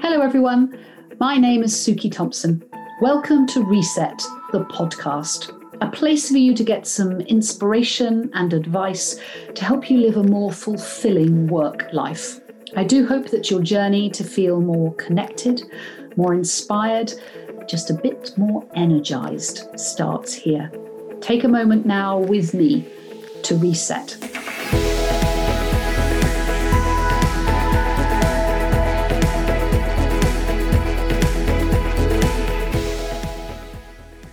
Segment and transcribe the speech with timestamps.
[0.00, 0.76] Hello, everyone.
[1.20, 2.60] My name is Suki Thompson.
[3.00, 4.18] Welcome to Reset,
[4.50, 9.20] the podcast, a place for you to get some inspiration and advice
[9.54, 12.40] to help you live a more fulfilling work life.
[12.74, 15.62] I do hope that your journey to feel more connected,
[16.16, 17.12] more inspired,
[17.68, 20.72] just a bit more energized starts here.
[21.20, 22.86] Take a moment now with me
[23.42, 24.16] to reset.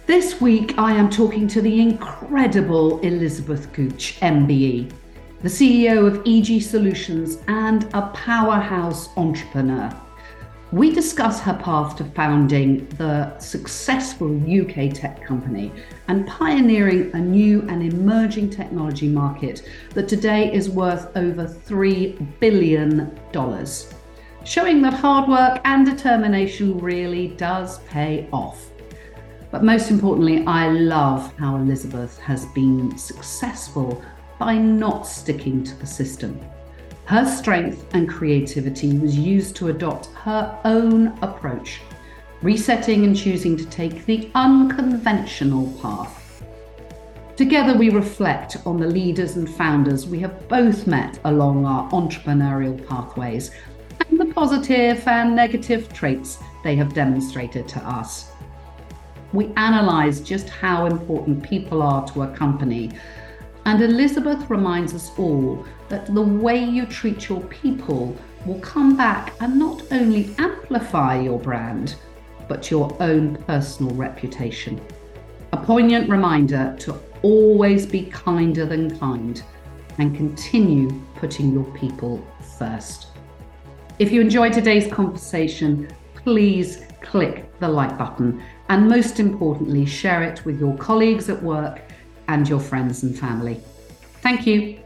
[0.06, 4.92] This week, I am talking to the incredible Elizabeth Gooch, MBE,
[5.42, 9.92] the CEO of EG Solutions and a powerhouse entrepreneur.
[10.76, 15.72] We discuss her path to founding the successful UK tech company
[16.10, 23.18] and pioneering a new and emerging technology market that today is worth over $3 billion,
[24.44, 28.70] showing that hard work and determination really does pay off.
[29.52, 34.04] But most importantly, I love how Elizabeth has been successful
[34.38, 36.38] by not sticking to the system.
[37.06, 41.82] Her strength and creativity was used to adopt her own approach,
[42.42, 46.44] resetting and choosing to take the unconventional path.
[47.36, 52.86] Together, we reflect on the leaders and founders we have both met along our entrepreneurial
[52.88, 53.52] pathways
[54.08, 58.32] and the positive and negative traits they have demonstrated to us
[59.36, 62.92] we analyze just how important people are to a company.
[63.66, 69.34] And Elizabeth reminds us all that the way you treat your people will come back
[69.40, 71.96] and not only amplify your brand,
[72.48, 74.80] but your own personal reputation.
[75.52, 79.42] A poignant reminder to always be kinder than kind
[79.98, 82.26] and continue putting your people
[82.58, 83.08] first.
[83.98, 90.44] If you enjoyed today's conversation, please click the like button and most importantly, share it
[90.44, 91.82] with your colleagues at work
[92.28, 93.62] and your friends and family.
[94.22, 94.85] Thank you.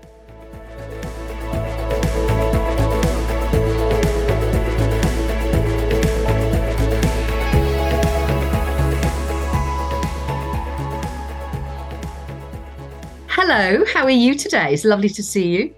[13.42, 14.74] Hello, how are you today?
[14.74, 15.74] It's lovely to see you.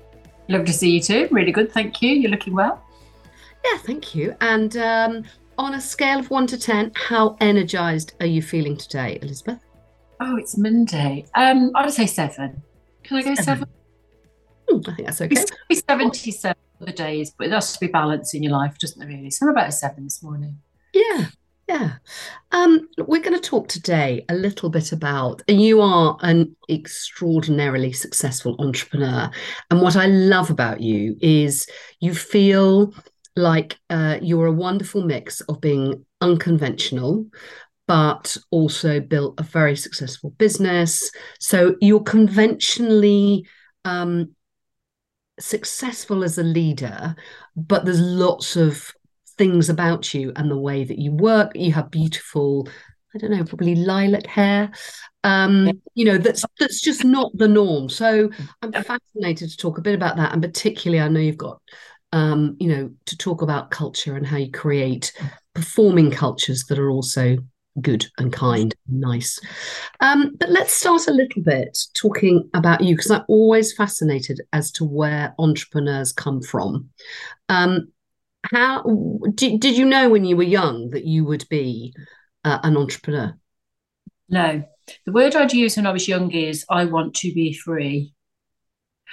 [0.50, 1.28] Lovely to see you too.
[1.30, 2.10] Really good, thank you.
[2.10, 2.84] You're looking well.
[3.64, 4.36] Yeah, thank you.
[4.42, 5.26] And um,
[5.60, 9.60] on a scale of one to 10, how energized are you feeling today, Elizabeth?
[10.20, 11.28] Oh, it's Monday.
[11.36, 12.64] Um, I would say seven.
[13.04, 13.44] Can I go seven?
[13.44, 13.68] seven?
[14.68, 15.46] Hmm, I think that's okay.
[15.70, 19.06] It's 77 other days, but it has to be balance in your life, doesn't it,
[19.06, 19.30] really?
[19.30, 20.58] So I'm about a seven this morning.
[20.96, 21.28] Yeah.
[21.72, 21.94] Yeah.
[22.52, 28.58] Um, we're going to talk today a little bit about, you are an extraordinarily successful
[28.60, 29.32] entrepreneur.
[29.70, 31.66] And what I love about you is
[32.02, 32.94] you feel
[33.38, 37.28] like uh, you're a wonderful mix of being unconventional
[37.88, 43.48] but also built a very successful business so you're conventionally
[43.86, 44.36] um,
[45.40, 47.16] successful as a leader
[47.56, 48.94] but there's lots of
[49.38, 52.68] things about you and the way that you work you have beautiful
[53.14, 54.72] I don't know, probably lilac hair.
[55.26, 57.90] Um, you know, that's that's just not the norm.
[57.90, 58.30] So
[58.62, 61.60] I'm fascinated to talk a bit about that, and particularly, I know you've got
[62.14, 65.14] um, you know, to talk about culture and how you create
[65.54, 67.38] performing cultures that are also
[67.80, 69.40] good and kind and nice.
[70.02, 74.72] Um, but let's start a little bit talking about you because I'm always fascinated as
[74.74, 76.90] to where entrepreneurs come from.
[77.48, 77.91] Um,
[78.44, 78.84] how
[79.36, 81.94] did, did you know when you were young that you would be
[82.44, 83.38] uh, an entrepreneur?
[84.30, 84.64] No.
[85.06, 88.14] The word I'd use when I was young is I want to be free.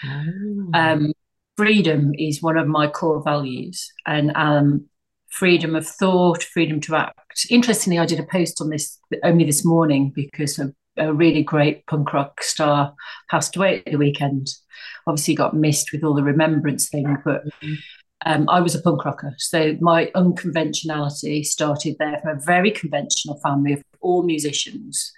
[0.05, 0.71] Oh.
[0.75, 1.13] Um,
[1.57, 4.87] freedom is one of my core values and um,
[5.29, 7.47] freedom of thought, freedom to act.
[7.51, 11.87] Interestingly, I did a post on this only this morning because a, a really great
[11.87, 12.95] punk rock star
[13.31, 14.49] passed away at the weekend.
[15.07, 17.43] Obviously, got missed with all the remembrance thing, but
[18.27, 19.35] um, I was a punk rocker.
[19.39, 25.13] So my unconventionality started there from a very conventional family of all musicians.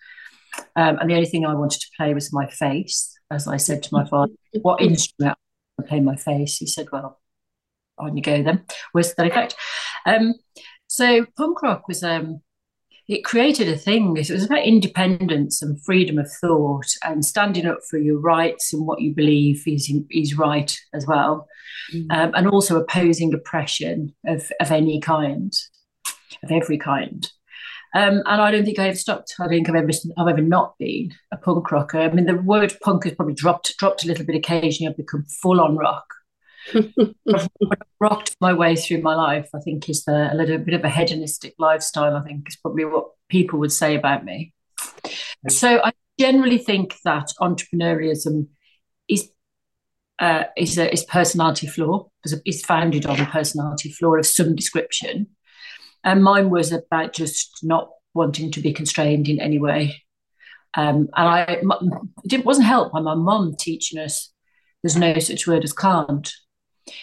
[0.76, 3.16] Um, and the only thing I wanted to play was my face.
[3.30, 4.32] As I said to my father,
[4.62, 5.38] what instrument
[5.78, 6.56] I play my face.
[6.58, 7.20] He said, Well,
[7.98, 8.64] on you go then.
[8.92, 9.54] Where's that effect?
[10.06, 10.34] Um,
[10.86, 12.42] so punk rock was um,
[13.10, 14.16] it created a thing.
[14.16, 18.86] It was about independence and freedom of thought and standing up for your rights and
[18.86, 21.48] what you believe is is right as well,
[21.92, 22.06] mm.
[22.10, 25.52] um, and also opposing oppression of of any kind,
[26.44, 27.28] of every kind.
[27.96, 29.34] Um, and I don't think I ever stopped.
[29.40, 31.98] I think I've ever, I've ever not been a punk rocker.
[31.98, 34.88] I mean, the word punk has probably dropped dropped a little bit occasionally.
[34.88, 36.06] I've become full on rock.
[36.74, 37.48] I've
[38.00, 39.48] rocked my way through my life.
[39.54, 42.16] I think is the, a little bit of a hedonistic lifestyle.
[42.16, 44.52] I think is probably what people would say about me.
[45.48, 48.48] So I generally think that entrepreneurialism
[49.08, 49.30] is
[50.18, 52.08] uh, is a is personality flaw.
[52.44, 55.28] Is founded on a personality flaw of some description,
[56.04, 60.02] and mine was about just not wanting to be constrained in any way.
[60.74, 61.62] Um, and I
[62.30, 64.30] it wasn't helped by my mum teaching us
[64.82, 66.32] there's no such word as can't.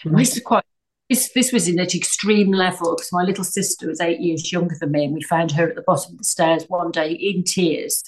[0.04, 0.18] Right.
[0.18, 0.64] This is quite
[1.08, 4.76] this this was in at extreme level because my little sister was eight years younger
[4.78, 7.44] than me, and we found her at the bottom of the stairs one day in
[7.44, 8.02] tears,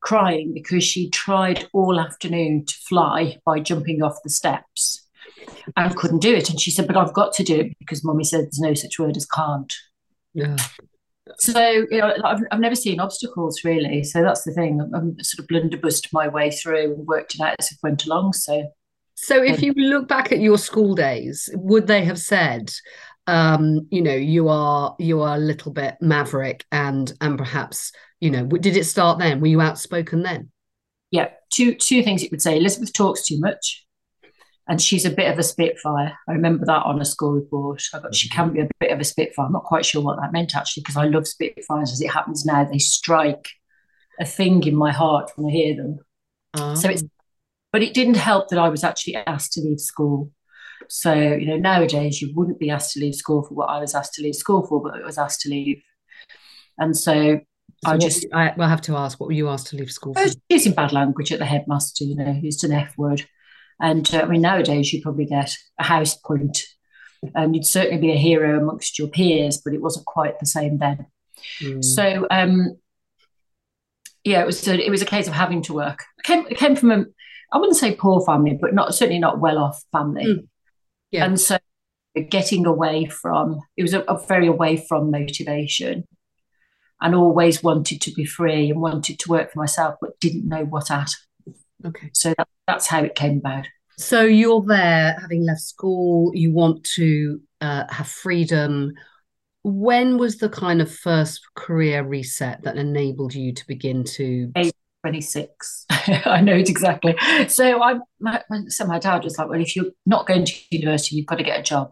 [0.00, 5.06] crying because she tried all afternoon to fly by jumping off the steps
[5.76, 6.48] and couldn't do it.
[6.50, 8.98] And she said, "But I've got to do it because mommy said there's no such
[8.98, 9.74] word as can't."
[10.32, 10.56] Yeah.
[11.38, 14.02] So you know, I've, I've never seen obstacles really.
[14.02, 14.80] So that's the thing.
[14.94, 18.32] I'm, sort of blunderbussed my way through and worked it out as it went along.
[18.32, 18.72] So,
[19.20, 22.72] so if you look back at your school days, would they have said,
[23.26, 28.30] um, you know, you are you are a little bit maverick and and perhaps you
[28.30, 29.40] know, did it start then?
[29.40, 30.50] Were you outspoken then?
[31.10, 32.56] Yeah, two two things it would say.
[32.56, 33.86] Elizabeth talks too much
[34.68, 36.16] and she's a bit of a spitfire.
[36.28, 37.82] I remember that on a school report.
[37.94, 39.46] I got she can be a bit of a spitfire.
[39.46, 42.44] I'm not quite sure what that meant actually, because I love spitfires as it happens
[42.44, 42.64] now.
[42.64, 43.48] They strike
[44.20, 45.98] a thing in my heart when I hear them.
[46.54, 46.74] Oh.
[46.74, 47.04] So it's,
[47.72, 50.30] but it didn't help that I was actually asked to leave school.
[50.88, 53.94] So you know, nowadays you wouldn't be asked to leave school for what I was
[53.94, 55.82] asked to leave school for, but it was asked to leave,
[56.78, 57.40] and so.
[57.84, 59.20] so I just I will have to ask.
[59.20, 60.24] What were you asked to leave school for?
[60.48, 63.26] Using bad language at the headmaster, you know, used an F word.
[63.80, 66.64] And uh, I mean, nowadays you probably get a house point,
[67.34, 70.78] and you'd certainly be a hero amongst your peers, but it wasn't quite the same
[70.78, 71.06] then.
[71.62, 71.84] Mm.
[71.84, 72.76] So, um,
[74.24, 76.04] yeah, it was a, it was a case of having to work.
[76.18, 77.04] It came, it came from a,
[77.52, 80.24] I wouldn't say poor family, but not certainly not well off family.
[80.24, 80.48] Mm.
[81.10, 81.24] Yeah.
[81.24, 81.58] And so,
[82.30, 86.04] getting away from it was a, a very away from motivation
[87.00, 90.64] and always wanted to be free and wanted to work for myself, but didn't know
[90.64, 91.10] what at.
[91.84, 92.10] Okay.
[92.12, 93.66] So that, that's how it came about.
[93.98, 98.92] So you're there, having left school, you want to uh, have freedom.
[99.62, 104.52] When was the kind of first career reset that enabled you to begin to?
[104.56, 104.72] Age
[105.02, 105.86] 26.
[105.90, 107.16] I know it exactly.
[107.48, 111.16] So I, my, so my dad was like, well, if you're not going to university,
[111.16, 111.90] you've got to get a job.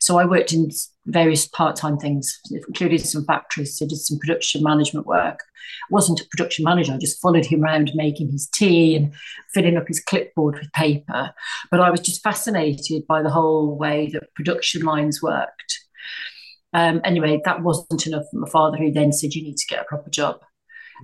[0.00, 0.70] So I worked in
[1.06, 3.78] various part-time things, including some factories.
[3.78, 5.40] So did some production management work.
[5.90, 6.92] Wasn't a production manager.
[6.92, 9.14] I just followed him around making his tea and
[9.54, 11.32] filling up his clipboard with paper.
[11.70, 15.80] But I was just fascinated by the whole way that production lines worked.
[16.74, 19.80] Um, anyway, that wasn't enough for my father, who then said, "You need to get
[19.80, 20.40] a proper job."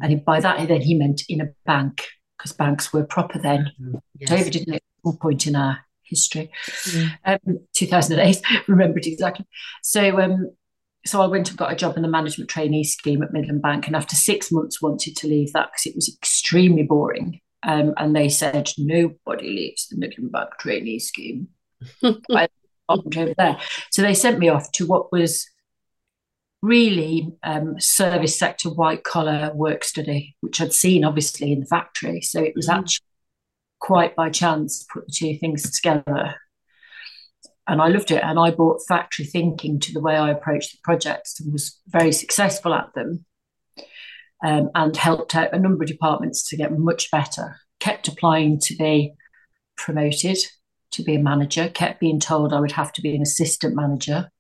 [0.03, 2.07] And by that, then he meant in a bank
[2.37, 3.71] because banks were proper then.
[3.81, 3.99] Mm-hmm.
[4.19, 4.31] Yes.
[4.31, 5.79] David didn't at one point in our
[6.11, 6.51] history.
[6.67, 7.19] Mm.
[7.25, 9.47] Um, 2008, remembered exactly.
[9.83, 10.51] So, um,
[11.07, 13.87] so I went and got a job in the management trainee scheme at Midland Bank,
[13.87, 17.41] and after six months, wanted to leave that because it was extremely boring.
[17.63, 21.49] Um, and they said nobody leaves the Midland Bank trainee scheme.
[22.03, 22.49] I
[22.89, 23.57] over there,
[23.91, 25.47] so they sent me off to what was
[26.63, 32.21] really um, service sector white collar work study, which I'd seen obviously in the factory.
[32.21, 32.79] So it was mm.
[32.79, 33.07] actually
[33.79, 36.35] quite by chance to put the two things together.
[37.67, 38.23] And I loved it.
[38.23, 42.13] And I brought factory thinking to the way I approached the projects and was very
[42.13, 43.25] successful at them
[44.45, 47.57] um, and helped out a number of departments to get much better.
[47.79, 49.15] Kept applying to be
[49.77, 50.39] promoted
[50.93, 54.31] to be a manager, kept being told I would have to be an assistant manager.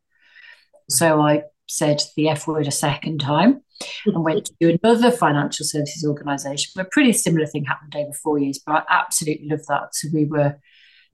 [0.89, 3.63] So I said the F word a second time
[4.07, 8.39] and went to another financial services organisation where a pretty similar thing happened over four
[8.39, 8.61] years.
[8.65, 9.95] But I absolutely love that.
[9.95, 10.59] So we were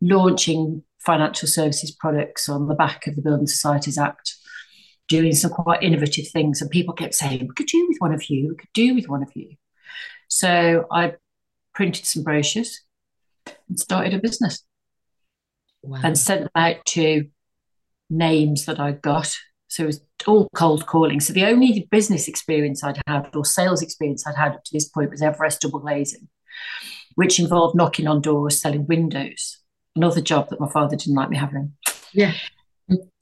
[0.00, 4.34] launching financial services products on the back of the Building Societies Act,
[5.08, 6.60] doing some quite innovative things.
[6.60, 9.08] And people kept saying, we could do with one of you, we could do with
[9.08, 9.56] one of you.
[10.28, 11.14] So I
[11.74, 12.80] printed some brochures
[13.68, 14.64] and started a business
[15.82, 16.00] wow.
[16.02, 17.28] and sent them out to
[18.10, 19.36] names that I got
[19.76, 21.20] so it was all cold calling.
[21.20, 24.88] So the only business experience I'd had or sales experience I'd had up to this
[24.88, 26.28] point was Everest double glazing,
[27.14, 29.58] which involved knocking on doors, selling windows.
[29.94, 31.74] Another job that my father didn't like me having.
[32.14, 32.32] Yeah.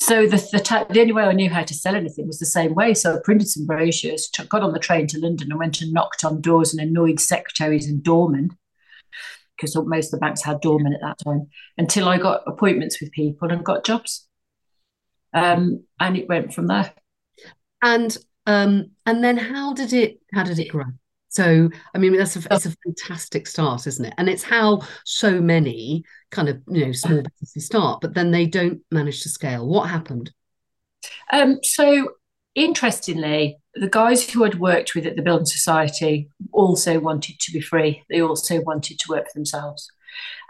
[0.00, 2.46] So the the, ta- the only way I knew how to sell anything was the
[2.46, 2.94] same way.
[2.94, 5.92] So I printed some brochures, took, got on the train to London, and went and
[5.92, 8.56] knocked on doors and annoyed secretaries and doormen
[9.56, 13.11] because most of the banks had doormen at that time until I got appointments with
[13.11, 14.28] people and got jobs.
[15.34, 16.92] Um, and it went from there.
[17.82, 20.84] And Um, and then how did it how did it grow?
[21.30, 24.14] So I mean that's a it's a fantastic start, isn't it?
[24.18, 28.46] And it's how so many kind of you know small businesses start, but then they
[28.46, 29.66] don't manage to scale.
[29.66, 30.32] What happened?
[31.32, 32.12] Um, so
[32.54, 37.60] interestingly, the guys who I'd worked with at the Building Society also wanted to be
[37.60, 38.02] free.
[38.08, 39.90] They also wanted to work for themselves.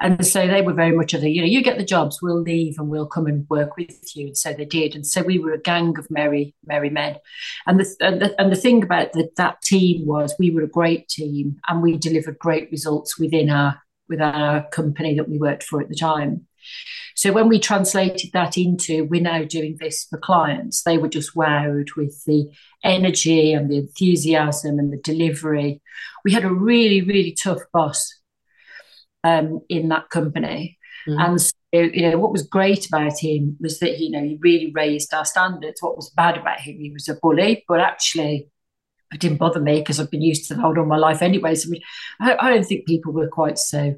[0.01, 2.41] And so they were very much of the, you know, you get the jobs, we'll
[2.41, 4.29] leave and we'll come and work with you.
[4.29, 4.95] And so they did.
[4.95, 7.17] And so we were a gang of merry, merry men.
[7.67, 10.69] And the, and the, and the thing about the, that team was we were a
[10.69, 15.63] great team and we delivered great results within our, within our company that we worked
[15.63, 16.47] for at the time.
[17.17, 21.35] So when we translated that into we're now doing this for clients, they were just
[21.35, 22.51] wowed with the
[22.83, 25.81] energy and the enthusiasm and the delivery.
[26.25, 28.19] We had a really, really tough boss
[29.25, 30.79] um, in that company.
[31.09, 31.21] Mm-hmm.
[31.21, 34.71] And so, you know, what was great about him was that, you know, he really
[34.75, 35.83] raised our standards.
[35.83, 38.49] What was bad about him, he was a bully, but actually
[39.13, 41.55] it didn't bother me because I've been used to that all my life anyway.
[41.55, 41.71] So
[42.21, 43.95] I, I, don't think people were quite so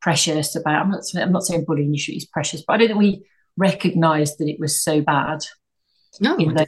[0.00, 3.26] precious about, I'm not, I'm not saying bullying is precious, but I don't think we
[3.56, 5.40] recognised that it was so bad.
[6.20, 6.66] No, I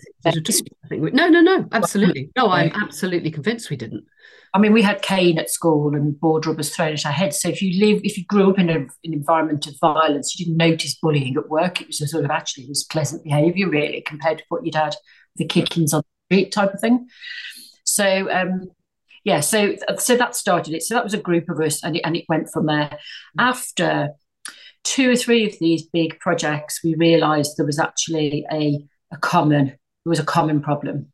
[0.88, 2.30] think we, no, no, no, absolutely.
[2.36, 4.04] No, I'm absolutely convinced we didn't.
[4.52, 7.40] I mean, we had cane at school and board rubbers thrown at our heads.
[7.40, 10.44] So if you live, if you grew up in a, an environment of violence, you
[10.44, 11.80] didn't notice bullying at work.
[11.80, 14.74] It was a sort of actually it was pleasant behaviour, really, compared to what you'd
[14.74, 14.96] had
[15.36, 17.08] the kickings on the street type of thing.
[17.84, 18.70] So um,
[19.24, 20.82] yeah, so so that started it.
[20.82, 22.98] So that was a group of us, and it, and it went from there.
[23.38, 24.10] After
[24.82, 28.80] two or three of these big projects, we realised there was actually a
[29.12, 29.76] a common there
[30.10, 31.10] was a common problem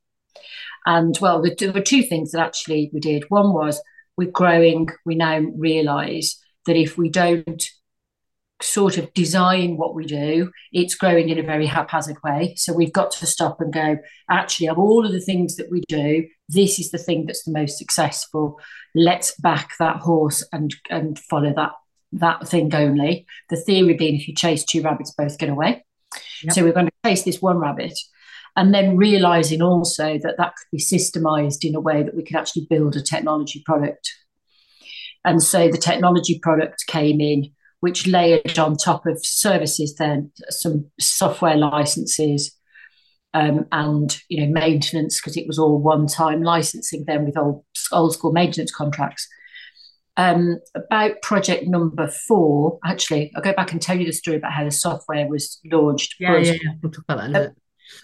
[0.86, 3.24] and well, there were two things that actually we did.
[3.28, 3.82] One was
[4.16, 7.68] we're growing, we now realise that if we don't
[8.62, 12.54] sort of design what we do, it's growing in a very haphazard way.
[12.56, 13.98] So we've got to stop and go,
[14.30, 17.52] actually, of all of the things that we do, this is the thing that's the
[17.52, 18.58] most successful.
[18.94, 21.72] Let's back that horse and and follow that
[22.12, 23.26] that thing only.
[23.50, 25.84] The theory being if you chase two rabbits, both get away.
[26.44, 26.54] Yep.
[26.54, 27.98] So we're going to chase this one rabbit
[28.56, 32.36] and then realizing also that that could be systemized in a way that we could
[32.36, 34.10] actually build a technology product.
[35.24, 40.90] And so the technology product came in, which layered on top of services, then some
[40.98, 42.56] software licenses
[43.34, 47.04] um, and you know maintenance because it was all one-time licensing.
[47.06, 49.28] Then with old old school maintenance contracts.
[50.18, 54.52] Um, about project number four, actually, I'll go back and tell you the story about
[54.52, 56.14] how the software was launched.
[56.18, 56.70] Yeah, yeah, yeah.
[56.82, 57.54] We'll talk about that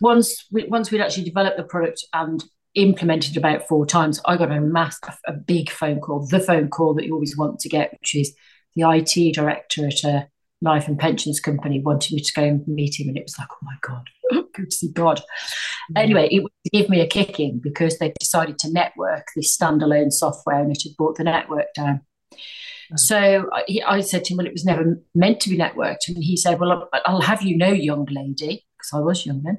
[0.01, 2.43] once we, once we'd actually developed the product and
[2.75, 6.69] implemented it about four times, I got a mass, a big phone call, the phone
[6.69, 8.35] call that you always want to get, which is
[8.75, 10.29] the IT director at a
[10.63, 13.49] life and pensions company wanted me to go and meet him, and it was like,
[13.53, 14.09] oh my god,
[14.55, 15.19] good to see God.
[15.19, 15.97] Mm-hmm.
[15.97, 20.61] Anyway, it would give me a kicking because they decided to network this standalone software,
[20.61, 22.01] and it had brought the network down.
[22.33, 22.97] Mm-hmm.
[22.97, 26.17] So I, I, said to him, well, it was never meant to be networked, and
[26.23, 29.59] he said, well, I'll have you know, young lady, because I was young then.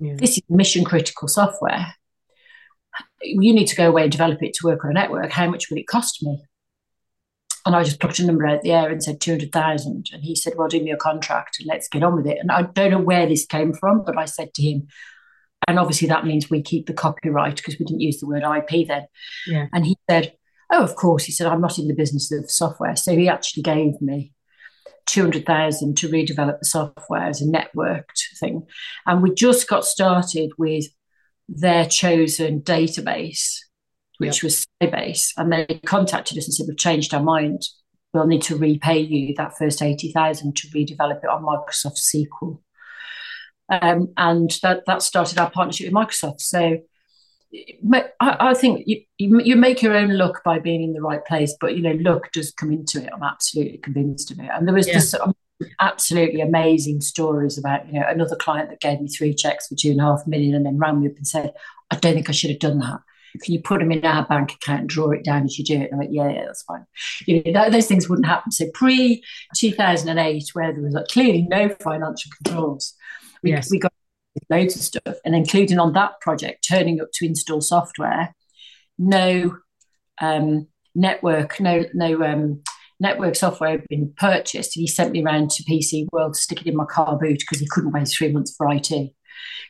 [0.00, 0.14] Yeah.
[0.16, 1.94] This is mission critical software.
[3.20, 5.30] You need to go away and develop it to work on a network.
[5.32, 6.40] How much will it cost me?
[7.66, 10.10] And I just plucked a number out the air and said 200,000.
[10.12, 12.38] And he said, Well, do me a contract and let's get on with it.
[12.38, 14.88] And I don't know where this came from, but I said to him,
[15.66, 18.86] and obviously that means we keep the copyright because we didn't use the word IP
[18.86, 19.06] then.
[19.46, 19.66] Yeah.
[19.72, 20.34] And he said,
[20.70, 21.24] Oh, of course.
[21.24, 22.96] He said, I'm not in the business of software.
[22.96, 24.32] So he actually gave me
[25.06, 28.66] 200,000 to redevelop the software as a networked thing.
[29.06, 30.84] And we just got started with
[31.48, 33.58] their chosen database,
[34.18, 34.42] which yep.
[34.42, 35.32] was Sybase.
[35.36, 37.62] And they contacted us and said, We've changed our mind.
[38.12, 42.60] We'll need to repay you that first 80,000 to redevelop it on Microsoft SQL.
[43.70, 46.40] Um, and that, that started our partnership with Microsoft.
[46.40, 46.78] So
[48.30, 51.76] I, think you, you make your own luck by being in the right place, but
[51.76, 53.10] you know, luck does come into it.
[53.12, 54.50] I'm absolutely convinced of it.
[54.52, 54.94] And there was yeah.
[54.94, 55.14] just
[55.80, 59.90] absolutely amazing stories about you know another client that gave me three checks for two
[59.90, 61.52] and a half million and then rang me up and said,
[61.90, 63.00] "I don't think I should have done that.
[63.42, 65.74] Can you put them in our bank account and draw it down as you do
[65.74, 66.86] it?" And I went, "Yeah, yeah, that's fine."
[67.26, 68.52] You know, that, those things wouldn't happen.
[68.52, 69.22] So pre
[69.56, 72.94] 2008, where there was like, clearly no financial controls,
[73.42, 73.70] we, yes.
[73.70, 73.92] we got
[74.50, 78.34] loads of stuff, and including on that project, turning up to install software,
[78.98, 79.58] no
[80.20, 82.62] um, network, no no um,
[83.00, 84.76] network software had been purchased.
[84.76, 87.38] And he sent me around to PC World to stick it in my car boot
[87.40, 88.90] because he couldn't wait three months for IT.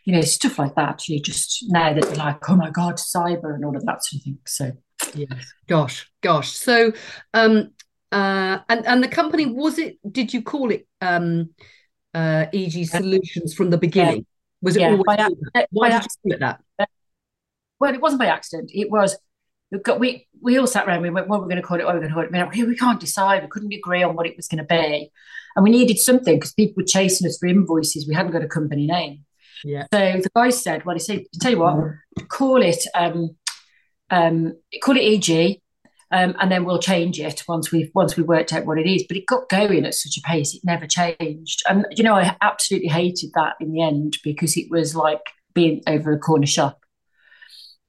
[0.04, 1.08] You know, stuff like that.
[1.08, 4.20] You just now that they're like, oh my god, cyber and all of that sort
[4.20, 4.38] of thing.
[4.46, 4.72] So
[5.14, 6.52] yes, gosh, gosh.
[6.52, 6.92] So
[7.34, 7.70] um
[8.12, 11.50] uh and and the company was it did you call it um
[12.14, 14.26] uh EG Solutions from the beginning?
[14.60, 16.60] Was it yeah, always by, Why did you split that?
[17.78, 18.70] well, it wasn't by accident.
[18.74, 19.16] It was
[19.70, 21.02] we got we we all sat around.
[21.02, 21.84] We went, what are we going to call it?
[21.84, 22.56] What are we going to call it?
[22.56, 23.42] We, we can't decide.
[23.42, 25.10] We couldn't agree on what it was going to be,
[25.54, 28.06] and we needed something because people were chasing us for invoices.
[28.08, 29.24] We hadn't got a company name.
[29.64, 29.86] Yeah.
[29.92, 31.94] So the guy said, "Well, he said, tell you what,
[32.28, 33.36] call it um,
[34.10, 35.60] um, call it EG."
[36.10, 39.04] Um, and then we'll change it once we've once we worked out what it is.
[39.06, 41.62] But it got going at such a pace; it never changed.
[41.68, 45.20] And you know, I absolutely hated that in the end because it was like
[45.54, 46.80] being over a corner shop.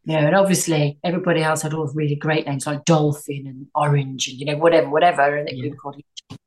[0.04, 4.28] You know, and obviously everybody else had all really great names like Dolphin and Orange
[4.28, 5.72] and you know whatever, whatever, and it yeah.
[5.82, 6.39] called it.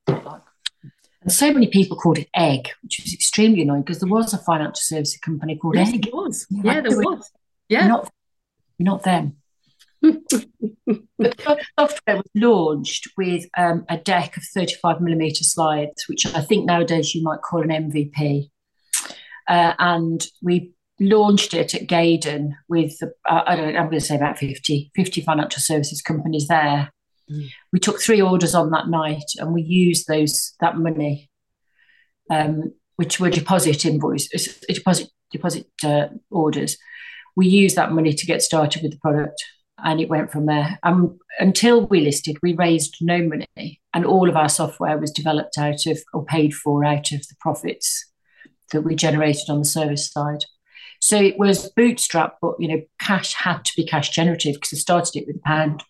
[1.23, 4.39] And so many people called it Egg, which was extremely annoying because there was a
[4.39, 6.05] financial services company called yes, Egg.
[6.05, 6.47] There was.
[6.51, 7.31] Yeah, there was.
[7.69, 8.13] Yeah, not
[8.79, 9.37] not them.
[10.03, 16.67] the software was launched with um, a deck of 35 millimeter slides, which I think
[16.67, 18.51] nowadays you might call an MVP.
[19.49, 24.05] Uh, and we launched it at Gaydon with, uh, I don't know, I'm going to
[24.05, 26.93] say about 50, 50 financial services companies there.
[27.33, 27.49] Mm.
[27.73, 31.31] We took three orders on that night and we used those that money,
[32.31, 36.77] um, which were deposit invoices, deposit, deposit uh, orders.
[37.35, 39.43] We used that money to get started with the product
[39.79, 40.79] and it went from there.
[40.83, 45.59] Um, until we listed, we raised no money, and all of our software was developed
[45.59, 48.11] out of or paid for out of the profits
[48.71, 50.45] that we generated on the service side.
[51.01, 54.77] So it was bootstrap, but you know, cash had to be cash generative because I
[54.79, 55.83] started it with a pound.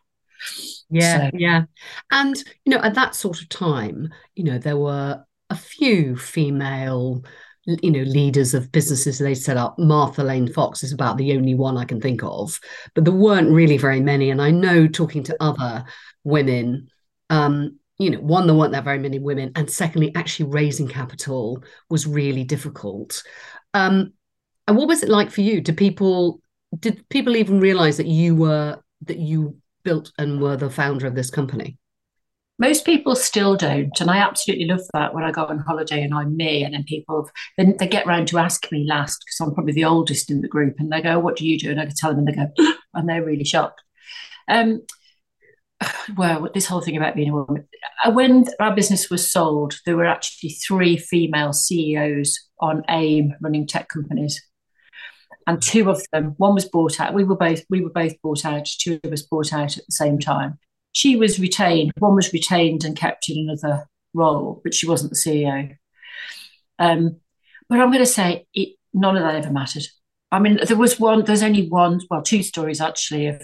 [0.90, 1.36] Yeah, so.
[1.38, 1.62] yeah,
[2.10, 7.24] and you know, at that sort of time, you know, there were a few female
[7.64, 9.18] you know leaders of businesses.
[9.18, 12.58] They set up martha lane fox is about the only one i can think of
[12.94, 14.30] but there weren't really very many.
[14.30, 15.84] And i know talking to other
[16.24, 16.88] women
[17.30, 19.52] um you know one there weren't that very many women.
[19.54, 23.22] And secondly actually raising capital was really difficult.
[23.74, 24.12] Um
[24.66, 25.60] and what was it like for you?
[25.60, 26.40] Did people
[26.78, 31.14] did people even realize that you were that you built and were the founder of
[31.14, 31.78] this company
[32.62, 36.14] most people still don't, and I absolutely love that when I go on holiday and
[36.14, 39.52] I'm me, and then people then they get round to ask me last because I'm
[39.52, 41.86] probably the oldest in the group, and they go, "What do you do?" And I
[41.86, 43.82] can tell them, and they go, and they're really shocked.
[44.48, 44.82] Um,
[46.16, 47.66] well, this whole thing about being a woman.
[48.04, 53.66] Uh, when our business was sold, there were actually three female CEOs on AIM running
[53.66, 54.40] tech companies,
[55.46, 57.14] and two of them, one was bought out.
[57.14, 58.66] We were both we were both bought out.
[58.66, 60.58] Two of us bought out at the same time
[60.92, 61.92] she was retained.
[61.98, 65.76] One was retained and kept in another role, but she wasn't the CEO.
[66.78, 67.16] Um,
[67.68, 69.84] but I'm going to say it, none of that ever mattered.
[70.30, 71.24] I mean, there was one.
[71.24, 72.00] There's only one.
[72.10, 73.42] Well, two stories actually of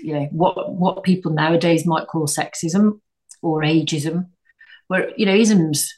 [0.00, 3.00] you know what what people nowadays might call sexism
[3.40, 4.28] or ageism,
[4.88, 5.92] where you know isms.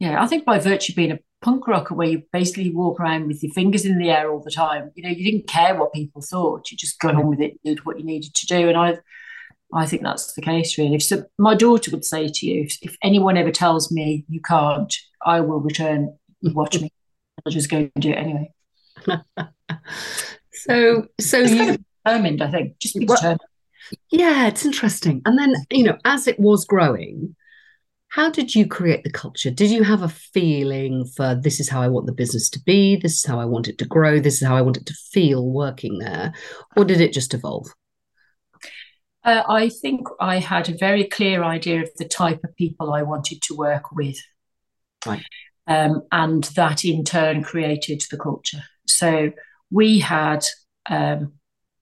[0.00, 3.26] Yeah, I think by virtue of being a punk rocker, where you basically walk around
[3.26, 5.92] with your fingers in the air all the time, you know, you didn't care what
[5.92, 6.70] people thought.
[6.70, 8.98] You just got on with it, did what you needed to do, and I
[9.72, 10.98] I think that's the case, really.
[10.98, 14.94] So my daughter would say to you, if, if anyone ever tells me you can't,
[15.24, 16.16] I will return.
[16.42, 16.90] Watch me.
[17.46, 18.52] I'll just go and do it anyway.
[20.52, 22.78] so, so it's you kind of determined, I think.
[22.78, 23.40] Just be determined.
[24.10, 25.22] Yeah, it's interesting.
[25.24, 27.36] And then, you know, as it was growing,
[28.08, 29.50] how did you create the culture?
[29.50, 32.96] Did you have a feeling for this is how I want the business to be?
[32.96, 34.18] This is how I want it to grow?
[34.18, 36.32] This is how I want it to feel working there?
[36.74, 37.68] Or did it just evolve?
[39.24, 43.02] Uh, I think I had a very clear idea of the type of people I
[43.02, 44.18] wanted to work with.
[45.04, 45.22] Right.
[45.66, 48.62] Um, and that in turn created the culture.
[48.86, 49.32] So
[49.70, 50.46] we had
[50.88, 51.34] um,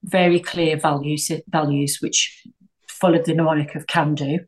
[0.03, 2.45] very clear values, values which
[2.89, 4.41] followed the mnemonic of can do.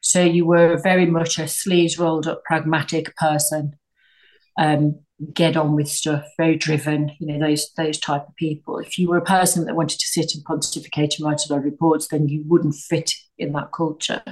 [0.00, 3.76] So you were very much a sleeves rolled up, pragmatic person.
[4.58, 5.00] Um,
[5.34, 8.78] get on with stuff, very driven, you know, those those type of people.
[8.78, 11.58] If you were a person that wanted to sit and pontificate and write a lot
[11.58, 14.22] of reports, then you wouldn't fit in that culture.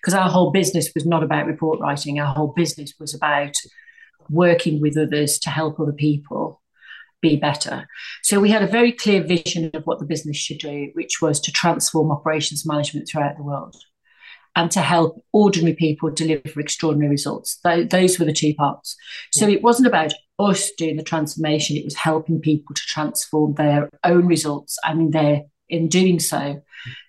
[0.00, 3.56] Because our whole business was not about report writing, our whole business was about
[4.28, 6.60] working with others to help other people
[7.20, 7.86] be better.
[8.22, 11.40] So we had a very clear vision of what the business should do, which was
[11.40, 13.76] to transform operations management throughout the world
[14.56, 17.58] and to help ordinary people deliver extraordinary results.
[17.64, 18.96] Those were the two parts.
[19.32, 23.88] So it wasn't about us doing the transformation, it was helping people to transform their
[24.02, 24.78] own results.
[24.84, 26.62] I mean, they in doing so,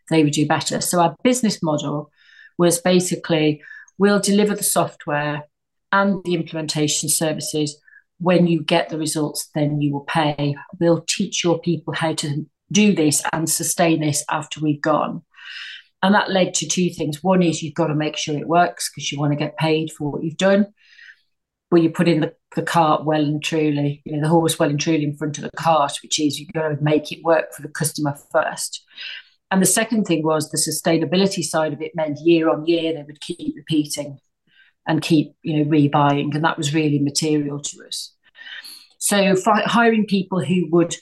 [0.10, 0.82] they would do better.
[0.82, 2.12] So our business model
[2.58, 3.62] was basically
[3.98, 5.44] we'll deliver the software
[5.92, 7.78] and the implementation services.
[8.20, 10.56] When you get the results, then you will pay.
[10.80, 15.24] We'll teach your people how to do this and sustain this after we've gone.
[16.06, 17.24] And that led to two things.
[17.24, 19.92] One is you've got to make sure it works because you want to get paid
[19.92, 20.68] for what you've done.
[21.72, 24.70] but you put in the, the cart well and truly, you know, the horse well
[24.70, 27.52] and truly in front of the cart, which is you've got to make it work
[27.52, 28.86] for the customer first.
[29.50, 33.02] And the second thing was the sustainability side of it meant year on year they
[33.02, 34.20] would keep repeating
[34.88, 36.36] and keep, you know, rebuying.
[36.36, 38.14] And that was really material to us.
[39.00, 40.98] So hiring people who would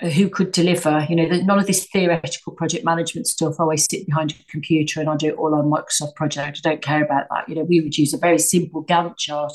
[0.00, 1.06] who could deliver.
[1.08, 3.56] You know, none of this theoretical project management stuff.
[3.58, 6.60] Oh, I sit behind a computer and I do it all on Microsoft Project.
[6.64, 7.48] I don't care about that.
[7.48, 9.52] You know, we would use a very simple Gantt chart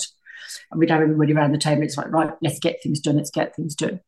[0.71, 1.84] and we'd have everybody around the table.
[1.84, 3.17] It's like, right, let's get things done.
[3.17, 3.99] Let's get things done.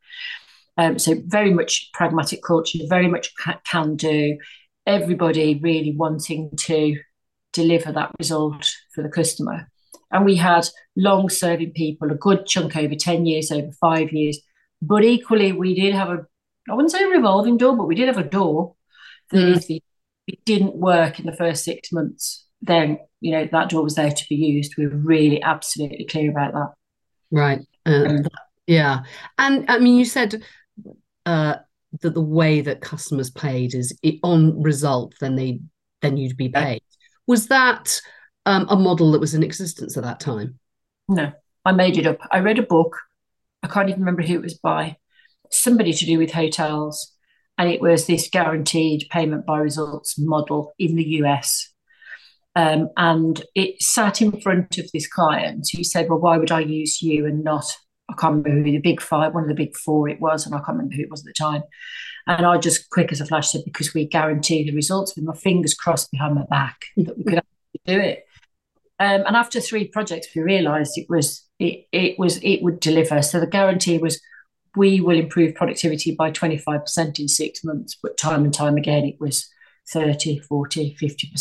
[0.78, 3.32] Um, so very much pragmatic culture, very much
[3.66, 4.38] can do.
[4.88, 6.98] Everybody really wanting to
[7.54, 9.70] deliver that result for the customer.
[10.12, 14.40] And we had long serving people, a good chunk over 10 years, over five years,
[14.86, 16.26] but equally, we did have a,
[16.70, 18.76] I wouldn't say a revolving door, but we did have a door
[19.32, 19.56] that mm.
[19.56, 19.70] if
[20.28, 24.12] it didn't work in the first six months, then, you know, that door was there
[24.12, 24.76] to be used.
[24.78, 26.74] We were really absolutely clear about that.
[27.32, 27.60] Right.
[27.86, 28.26] Uh, um,
[28.68, 29.04] yeah.
[29.38, 30.44] And I mean, you said
[31.26, 31.56] uh,
[32.02, 35.60] that the way that customers paid is it, on result, then they
[36.02, 36.82] then you'd be paid.
[37.28, 38.02] Was that
[38.46, 40.60] um, a model that was in existence at that time?
[41.08, 41.32] No,
[41.64, 42.18] I made it up.
[42.32, 42.98] I read a book
[43.64, 44.98] I can't even remember who it was by,
[45.50, 47.12] somebody to do with hotels.
[47.58, 51.72] And it was this guaranteed payment by results model in the US.
[52.56, 56.60] Um, and it sat in front of this client who said, Well, why would I
[56.60, 57.66] use you and not?
[58.10, 60.54] I can't remember who the big five, one of the big four it was, and
[60.54, 61.64] I can't remember who it was at the time.
[62.28, 65.34] And I just, quick as a flash, said, Because we guarantee the results with my
[65.36, 67.42] fingers crossed behind my back that we could
[67.86, 68.26] do it.
[69.00, 73.22] Um, and after three projects, we realised it was it, it was it would deliver.
[73.22, 74.22] So the guarantee was
[74.76, 79.20] we will improve productivity by 25% in six months, but time and time again it
[79.20, 79.50] was
[79.90, 81.36] 30, 40, 50%.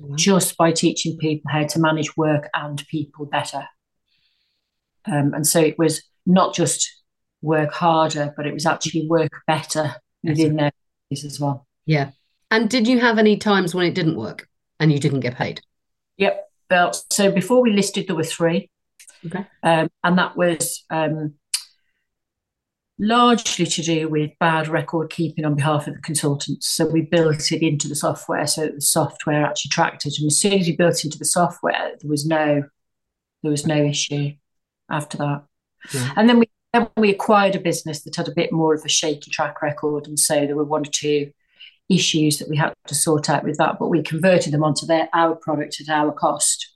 [0.00, 0.14] Mm-hmm.
[0.16, 3.66] Just by teaching people how to manage work and people better.
[5.06, 6.88] Um, and so it was not just
[7.42, 10.72] work harder, but it was actually work better within their
[11.12, 11.66] as well.
[11.86, 12.10] Yeah.
[12.50, 15.60] And did you have any times when it didn't work and you didn't get paid?
[16.18, 16.46] Yep.
[16.70, 18.70] Well, so before we listed, there were three.
[19.26, 19.46] Okay.
[19.62, 21.34] Um, and that was um,
[22.98, 26.68] largely to do with bad record keeping on behalf of the consultants.
[26.68, 30.18] So we built it into the software so that the software actually tracked it.
[30.18, 32.64] And as soon as we built it into the software, there was no
[33.42, 34.32] there was no issue
[34.90, 35.44] after that.
[35.92, 36.12] Yeah.
[36.16, 38.88] And then we then we acquired a business that had a bit more of a
[38.88, 41.32] shaky track record, and so there were one or two
[41.88, 43.78] issues that we had to sort out with that.
[43.78, 46.69] But we converted them onto their our product at our cost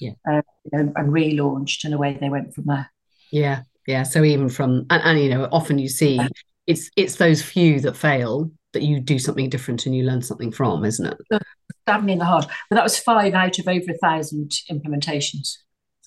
[0.00, 0.12] yeah.
[0.28, 2.90] Uh, and, and relaunched, and away they went from there.
[3.30, 4.02] Yeah, yeah.
[4.02, 6.20] So even from and, and you know, often you see
[6.66, 10.52] it's it's those few that fail that you do something different and you learn something
[10.52, 11.42] from, isn't it?
[11.82, 12.46] Stab me in the heart.
[12.68, 15.58] But that was five out of over a thousand implementations.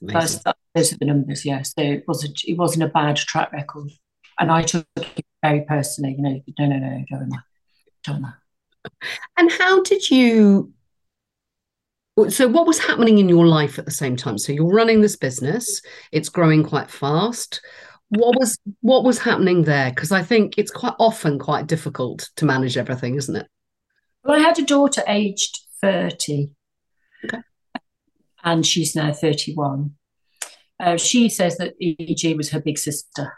[0.01, 0.53] Those are
[0.97, 1.61] the numbers, yeah.
[1.63, 3.91] So it wasn't it wasn't a bad track record,
[4.39, 6.15] and I took it very personally.
[6.17, 7.43] You know, no, no, no, don't that,
[8.05, 8.35] don't that.
[9.37, 10.73] And how did you
[12.27, 14.37] so what was happening in your life at the same time?
[14.37, 15.81] So you're running this business.
[16.11, 17.61] It's growing quite fast.
[18.09, 19.91] What was what was happening there?
[19.91, 23.47] Because i think it's quite often quite difficult to manage everything isn't it?
[24.23, 26.49] Well i had a daughter aged 30
[27.25, 27.37] okay.
[28.43, 29.91] and she's now 31
[30.79, 33.33] uh, she says that eg was her big sister.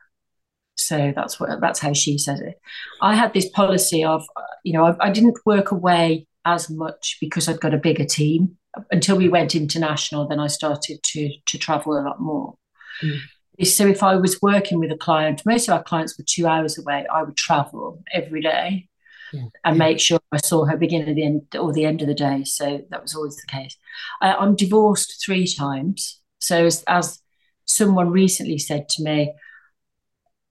[0.75, 2.55] So that's what that's how she says it.
[3.01, 4.25] I had this policy of
[4.63, 8.57] you know I, I didn't work away as much because i'd got a bigger team
[8.91, 12.55] until we went international, then I started to to travel a lot more.
[13.03, 13.19] Mm.
[13.65, 16.77] So if I was working with a client, most of our clients were two hours
[16.77, 17.05] away.
[17.11, 18.89] I would travel every day
[19.33, 19.43] yeah.
[19.63, 22.15] and make sure I saw her beginning of the end or the end of the
[22.15, 22.43] day.
[22.43, 23.77] So that was always the case.
[24.21, 26.19] I, I'm divorced three times.
[26.39, 27.21] So as, as
[27.65, 29.33] someone recently said to me,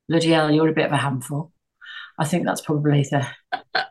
[0.09, 1.53] Bloody hell, you're a bit of a handful.
[2.19, 3.25] I think that's probably the.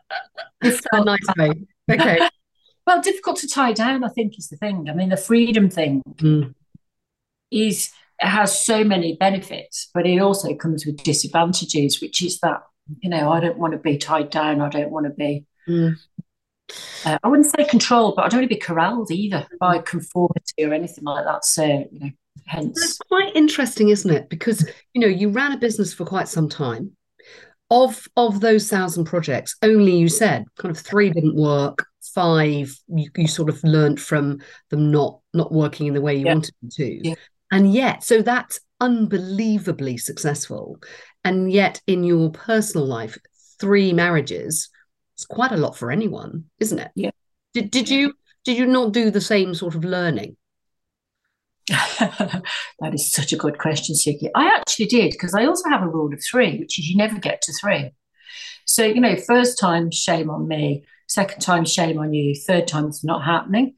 [0.62, 1.66] it's a nice way.
[1.90, 2.28] Okay.
[2.90, 4.90] Well, difficult to tie down, I think, is the thing.
[4.90, 6.52] I mean, the freedom thing mm.
[7.52, 12.62] is has so many benefits, but it also comes with disadvantages, which is that
[12.98, 14.60] you know I don't want to be tied down.
[14.60, 15.46] I don't want to be.
[15.68, 15.98] Mm.
[17.04, 20.64] Uh, I wouldn't say controlled, but I don't want to be corralled either by conformity
[20.64, 21.44] or anything like that.
[21.44, 22.10] So you know,
[22.46, 22.80] hence.
[22.80, 24.28] That's quite interesting, isn't it?
[24.28, 26.96] Because you know you ran a business for quite some time.
[27.70, 33.10] Of of those thousand projects, only you said kind of three didn't work five you,
[33.16, 34.38] you sort of learned from
[34.70, 36.34] them not not working in the way you yeah.
[36.34, 37.14] wanted them to yeah.
[37.50, 40.78] and yet so that's unbelievably successful
[41.24, 43.18] and yet in your personal life
[43.60, 44.70] three marriages
[45.14, 47.10] it's quite a lot for anyone isn't it yeah
[47.52, 50.36] did, did you did you not do the same sort of learning
[52.00, 52.42] that
[52.92, 54.28] is such a good question, Suki.
[54.34, 57.18] I actually did because I also have a rule of three, which is you never
[57.20, 57.92] get to three.
[58.66, 60.84] So, you know, first time, shame on me.
[61.10, 62.36] Second time, shame on you.
[62.36, 63.74] Third time, it's not happening.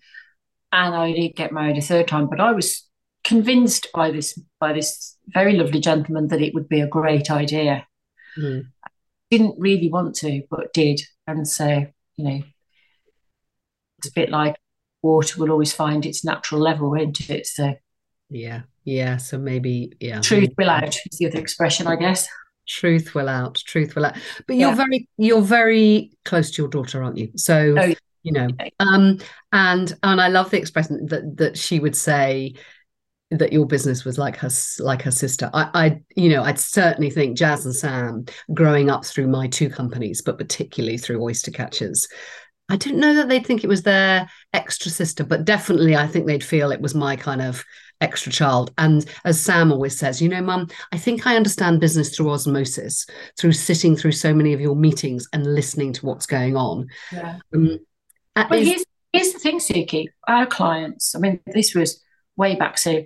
[0.71, 2.87] And I did get married a third time, but I was
[3.25, 7.87] convinced by this by this very lovely gentleman that it would be a great idea.
[8.38, 8.66] Mm.
[9.31, 11.01] Didn't really want to, but did.
[11.27, 12.42] And so, you know,
[13.97, 14.57] it's a bit like
[15.01, 17.47] water will always find its natural level, won't it?
[17.47, 17.77] So
[18.29, 19.16] yeah, yeah.
[19.16, 20.21] So maybe yeah.
[20.21, 22.29] Truth will out is the other expression, I guess.
[22.68, 23.57] Truth will out.
[23.66, 24.16] Truth will out.
[24.46, 24.77] But you're yeah.
[24.77, 27.31] very you're very close to your daughter, aren't you?
[27.37, 28.48] So oh, you know,
[28.79, 29.18] um,
[29.53, 32.55] and and I love the expression that that she would say
[33.33, 35.51] that your business was like her like her sister.
[35.53, 39.68] I, I you know I'd certainly think Jazz and Sam growing up through my two
[39.68, 42.07] companies, but particularly through Oyster Catchers,
[42.68, 46.27] I didn't know that they'd think it was their extra sister, but definitely I think
[46.27, 47.64] they'd feel it was my kind of
[48.02, 48.72] extra child.
[48.78, 53.06] And as Sam always says, you know, mum, I think I understand business through osmosis,
[53.38, 56.88] through sitting through so many of your meetings and listening to what's going on.
[57.10, 57.38] Yeah.
[57.54, 57.78] Um,
[58.36, 60.08] well, is- here's, here's the thing, Suki.
[60.28, 62.02] Our clients, I mean, this was
[62.36, 62.76] way back.
[62.78, 63.04] So,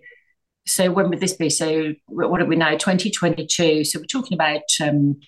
[0.66, 1.50] so when would this be?
[1.50, 2.72] So, what are we now?
[2.72, 3.84] 2022.
[3.84, 5.20] So, we're talking about um,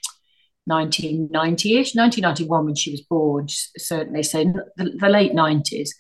[0.68, 4.44] 1990-ish, 1991 when she was born, certainly, so
[4.76, 5.90] the, the late 90s,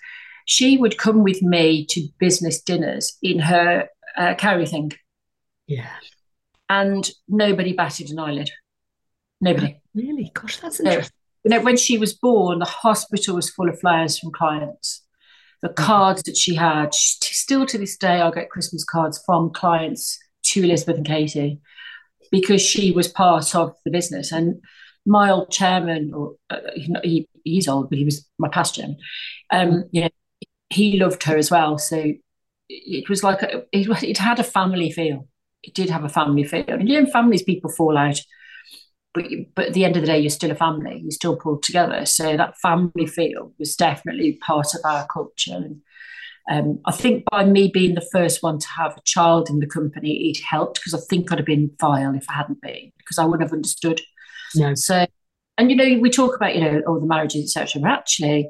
[0.48, 4.90] she would come with me to business dinners in her uh, carry thing.
[5.66, 5.90] Yeah.
[6.70, 8.50] And nobody batted an eyelid.
[9.42, 9.78] Nobody.
[9.94, 10.32] Really?
[10.32, 11.04] Gosh, that's interesting.
[11.04, 11.10] So,
[11.44, 15.04] you know, when she was born, the hospital was full of flowers from clients.
[15.60, 15.84] The mm-hmm.
[15.84, 20.64] cards that she had, still to this day, I get Christmas cards from clients to
[20.64, 21.60] Elizabeth and Katie
[22.32, 24.32] because she was part of the business.
[24.32, 24.62] And
[25.04, 28.96] my old chairman, or uh, he, he's old, but he was my past chairman.
[29.50, 30.08] Um, you know,
[30.70, 31.78] he loved her as well.
[31.78, 32.12] So
[32.68, 35.28] it was like a, it, it had a family feel.
[35.62, 36.64] It did have a family feel.
[36.68, 38.20] And you know, families people fall out,
[39.14, 41.00] but but at the end of the day, you're still a family.
[41.02, 42.04] You're still pulled together.
[42.06, 45.54] So that family feel was definitely part of our culture.
[45.56, 45.80] And
[46.50, 49.66] um, I think by me being the first one to have a child in the
[49.66, 53.18] company, it helped because I think I'd have been vile if I hadn't been because
[53.18, 54.00] I wouldn't have understood.
[54.54, 54.74] No.
[54.74, 55.06] So,
[55.56, 57.82] and you know, we talk about you know all the marriages etc.
[57.82, 58.48] But actually,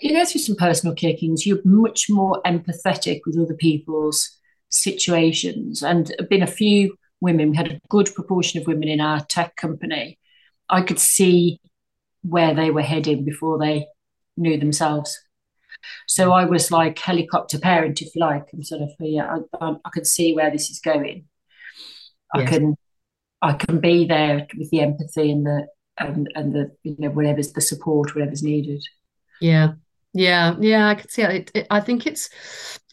[0.00, 1.46] you go through some personal kickings.
[1.46, 7.50] You're much more empathetic with other people's situations, and been a few women.
[7.50, 10.18] We had a good proportion of women in our tech company.
[10.68, 11.60] I could see
[12.22, 13.86] where they were heading before they
[14.36, 15.16] knew themselves.
[16.06, 18.46] So I was like helicopter parent, if you like.
[18.52, 21.26] I'm sort of yeah, I, um, I can see where this is going.
[22.34, 22.50] I yes.
[22.50, 22.76] can
[23.42, 25.66] I can be there with the empathy and the
[25.98, 28.82] and and the you know whatever's the support, whatever's needed.
[29.40, 29.72] Yeah,
[30.16, 30.88] yeah, yeah.
[30.88, 31.50] I can see it.
[31.54, 32.30] it I think it's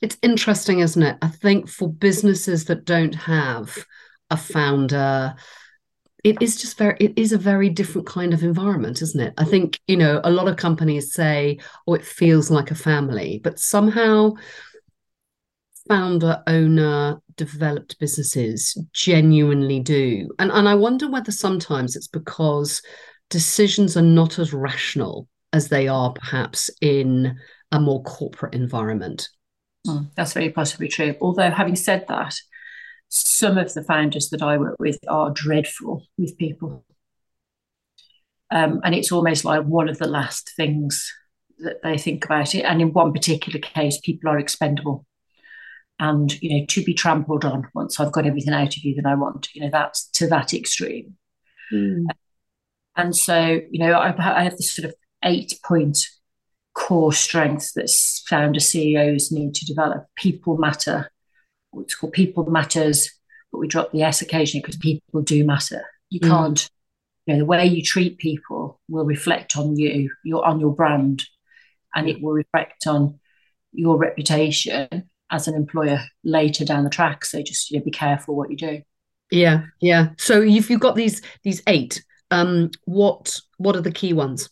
[0.01, 1.17] it's interesting, isn't it?
[1.21, 3.85] I think for businesses that don't have
[4.29, 5.35] a founder
[6.23, 9.43] it is just very it is a very different kind of environment isn't it i
[9.43, 13.59] think you know a lot of companies say oh it feels like a family but
[13.59, 14.31] somehow
[15.87, 22.81] founder owner developed businesses genuinely do and and i wonder whether sometimes it's because
[23.29, 27.37] decisions are not as rational as they are perhaps in
[27.71, 29.29] a more corporate environment
[29.87, 32.35] mm, that's very possibly true although having said that
[33.15, 36.83] some of the founders that I work with are dreadful with people.
[38.49, 41.13] Um, and it's almost like one of the last things
[41.59, 42.63] that they think about it.
[42.63, 45.05] And in one particular case, people are expendable.
[45.99, 49.05] And, you know, to be trampled on once I've got everything out of you that
[49.05, 51.15] I want, you know, that's to that extreme.
[51.71, 52.05] Mm.
[52.95, 56.07] And so, you know, I, I have this sort of eight point
[56.73, 57.89] core strengths that
[58.27, 60.05] founder CEOs need to develop.
[60.15, 61.09] People matter,
[61.71, 63.11] what's called people matters,
[63.51, 65.83] but we drop the S occasionally because people do matter.
[66.09, 66.27] You mm.
[66.27, 66.69] can't,
[67.25, 71.23] you know, the way you treat people will reflect on you, your on your brand,
[71.95, 73.19] and it will reflect on
[73.71, 77.25] your reputation as an employer later down the track.
[77.25, 78.81] So just you know, be careful what you do.
[79.31, 80.09] Yeah, yeah.
[80.17, 84.49] So if you've got these these eight, um, what what are the key ones?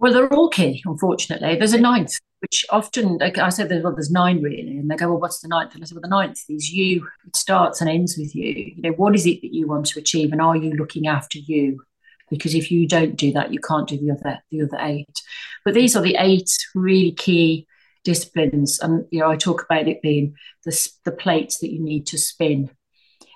[0.00, 1.56] Well, they're all key, unfortunately.
[1.56, 5.08] There's a ninth, which often like I said, well, there's nine really, and they go,
[5.08, 5.74] well, what's the ninth?
[5.74, 7.08] And I said, well, the ninth is you.
[7.26, 8.72] It starts and ends with you.
[8.76, 11.38] You know, what is it that you want to achieve, and are you looking after
[11.38, 11.82] you?
[12.30, 15.22] Because if you don't do that, you can't do the other the other eight.
[15.64, 17.66] But these are the eight really key
[18.04, 20.34] disciplines, and you know, I talk about it being
[20.64, 22.70] the the plates that you need to spin,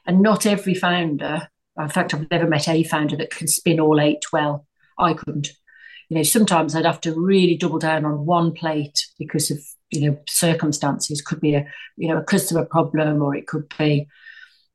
[0.06, 1.48] and not every founder.
[1.76, 4.66] In fact, I've never met a founder that can spin all eight well.
[4.98, 5.48] I couldn't
[6.12, 9.56] you know, sometimes I'd have to really double down on one plate because of
[9.90, 11.22] you know circumstances.
[11.22, 14.06] Could be a you know a customer problem or it could be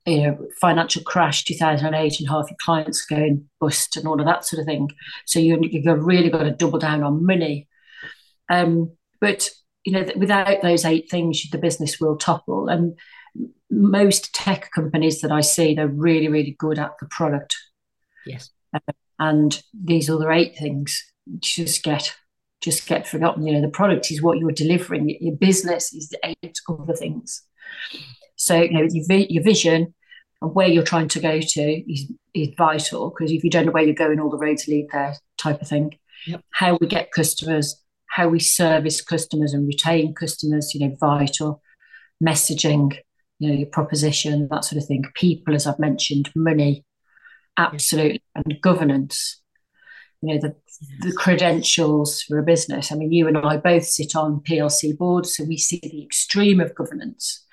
[0.08, 4.45] you know financial crash 2008 and half your clients going bust and all of that
[4.45, 4.89] sort of thing.
[5.28, 7.67] So you, you've really got to double down on money.
[8.50, 9.47] Um, but
[9.84, 12.67] you know without those eight things the business will topple.
[12.67, 12.97] And
[13.69, 17.56] most tech companies that i see they're really really good at the product.
[18.26, 18.50] Yes.
[18.73, 18.80] Uh,
[19.19, 21.04] and these other eight things
[21.40, 22.16] just get
[22.62, 23.46] just get forgotten.
[23.46, 25.16] You know, the product is what you're delivering.
[25.22, 27.44] Your business is the eight other things.
[28.36, 29.94] So, you know, your, your vision
[30.42, 33.72] and where you're trying to go to is, is vital because if you don't know
[33.72, 35.98] where you're going, all the roads lead there, type of thing.
[36.26, 36.42] Yep.
[36.52, 41.62] How we get customers, how we service customers and retain customers, you know, vital.
[42.24, 42.98] Messaging,
[43.38, 45.04] you know, your proposition, that sort of thing.
[45.13, 46.84] People, as I've mentioned, money,
[47.58, 49.40] absolutely, and governance.
[50.22, 50.56] You know, the
[51.02, 52.92] the credentials for a business.
[52.92, 56.60] I mean, you and I both sit on PLC boards, so we see the extreme
[56.60, 57.46] of governance.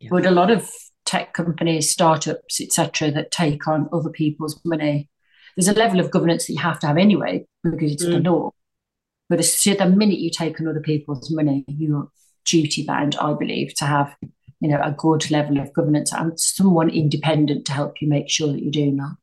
[0.00, 0.08] Yeah.
[0.10, 0.70] But a lot of
[1.06, 5.08] tech companies, startups, etc., that take on other people's money,
[5.56, 8.22] there's a level of governance that you have to have anyway because it's mm.
[8.22, 8.50] the law.
[9.28, 12.10] But the minute you take on other people's money, you're
[12.44, 14.14] duty bound, I believe, to have
[14.60, 18.48] you know a good level of governance and someone independent to help you make sure
[18.52, 19.16] that you're doing that.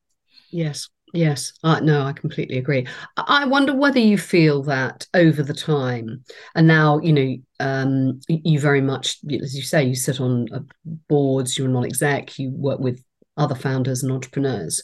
[0.52, 2.88] Yes, Yes, uh, no, I completely agree.
[3.16, 6.24] I wonder whether you feel that over the time,
[6.56, 10.62] and now you know, um, you very much, as you say, you sit on uh,
[11.08, 13.04] boards, you're non-exec, you work with
[13.38, 14.82] other founders and entrepreneurs.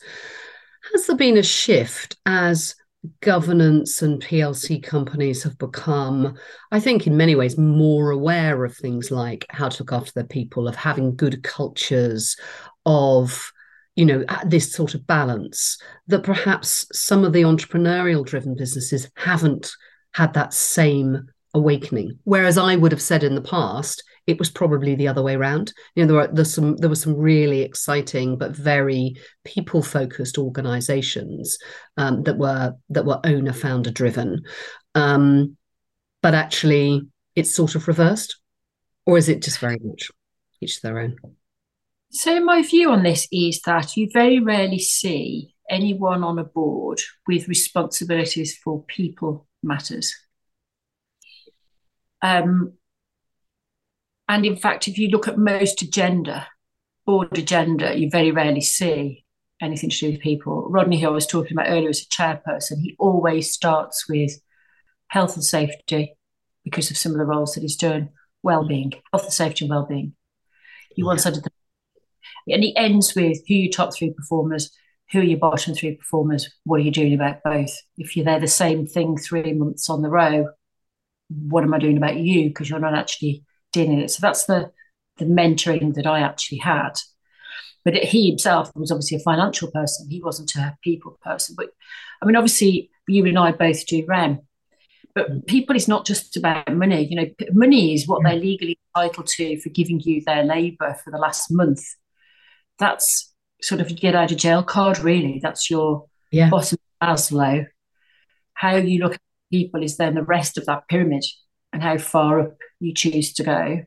[0.93, 2.75] Has there been a shift as
[3.21, 6.37] governance and PLC companies have become,
[6.71, 10.25] I think, in many ways, more aware of things like how to look after their
[10.25, 12.37] people, of having good cultures,
[12.85, 13.51] of
[13.99, 19.73] you know this sort of balance that perhaps some of the entrepreneurial driven businesses haven't
[20.13, 22.17] had that same awakening.
[22.23, 25.73] Whereas i would have said in the past it was probably the other way around.
[25.95, 30.37] You know there were there's some there were some really exciting but very people focused
[30.37, 31.57] organizations
[31.97, 34.43] um, that were that were owner founder driven.
[34.95, 35.57] Um,
[36.21, 37.01] but actually
[37.35, 38.39] it's sort of reversed
[39.05, 40.09] or is it just very much
[40.61, 41.17] each their own
[42.11, 46.99] so, my view on this is that you very rarely see anyone on a board
[47.27, 50.15] with responsibilities for people matters.
[52.21, 52.73] Um,
[54.27, 56.47] and in fact, if you look at most agenda,
[57.05, 59.25] board agenda, you very rarely see
[59.61, 60.67] anything to do with people.
[60.69, 64.31] Rodney, who I was talking about earlier, as a chairperson, he always starts with
[65.07, 66.15] health and safety
[66.63, 68.09] because of some of the roles that he's doing,
[68.43, 70.13] well-being, health and safety and well-being.
[70.95, 71.05] He yeah.
[71.05, 71.41] once said the
[72.51, 74.71] and it ends with who are your top three performers,
[75.11, 77.75] who are your bottom three performers, what are you doing about both?
[77.97, 80.49] If you're there the same thing three months on the row,
[81.29, 82.49] what am I doing about you?
[82.49, 84.11] Because you're not actually doing it.
[84.11, 84.71] So that's the
[85.17, 86.93] the mentoring that I actually had.
[87.83, 90.09] But he himself was obviously a financial person.
[90.09, 91.55] He wasn't a people person.
[91.57, 91.69] But
[92.21, 94.39] I mean, obviously, you and I both do REM.
[95.15, 95.47] But mm.
[95.47, 97.05] people is not just about money.
[97.05, 101.11] You know, money is what they're legally entitled to for giving you their labour for
[101.11, 101.83] the last month
[102.79, 105.39] that's sort of get out of jail card, really.
[105.41, 106.49] That's your yeah.
[106.49, 107.67] bottom Maslow.
[108.53, 111.23] How you look at people is then the rest of that pyramid
[111.71, 113.85] and how far up you choose to go.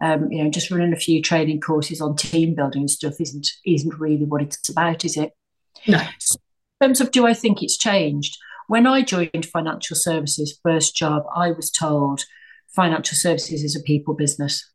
[0.00, 3.48] Um, you know, just running a few training courses on team building and stuff isn't
[3.66, 5.32] isn't really what it's about, is it?
[5.86, 6.00] No.
[6.20, 6.36] So
[6.80, 8.38] in terms of do I think it's changed?
[8.68, 12.24] When I joined financial services, first job, I was told
[12.68, 14.70] financial services is a people business.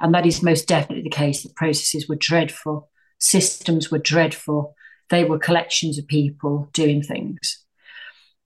[0.00, 1.42] And that is most definitely the case.
[1.42, 4.74] The processes were dreadful, systems were dreadful,
[5.10, 7.64] they were collections of people doing things.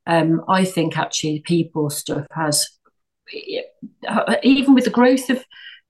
[0.07, 2.69] Um, I think actually people stuff has,
[4.43, 5.45] even with the growth of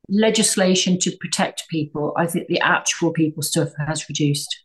[0.08, 4.64] legislation to protect people, I think the actual people stuff has reduced.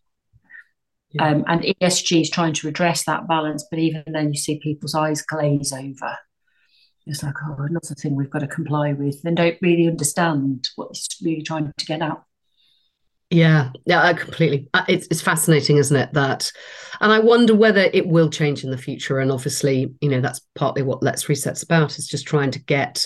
[1.12, 1.30] Yeah.
[1.30, 4.96] Um, and ESG is trying to address that balance, but even then, you see people's
[4.96, 6.18] eyes glaze over
[7.08, 10.98] it's like, oh, another thing we've got to comply with, and don't really understand what
[11.24, 12.22] really trying to get at.
[13.30, 14.70] Yeah, yeah, I completely.
[14.74, 16.14] Uh, it's it's fascinating, isn't it?
[16.14, 16.52] That,
[17.02, 19.20] and I wonder whether it will change in the future.
[19.20, 23.06] And obviously, you know, that's partly what Let's Reset's about is just trying to get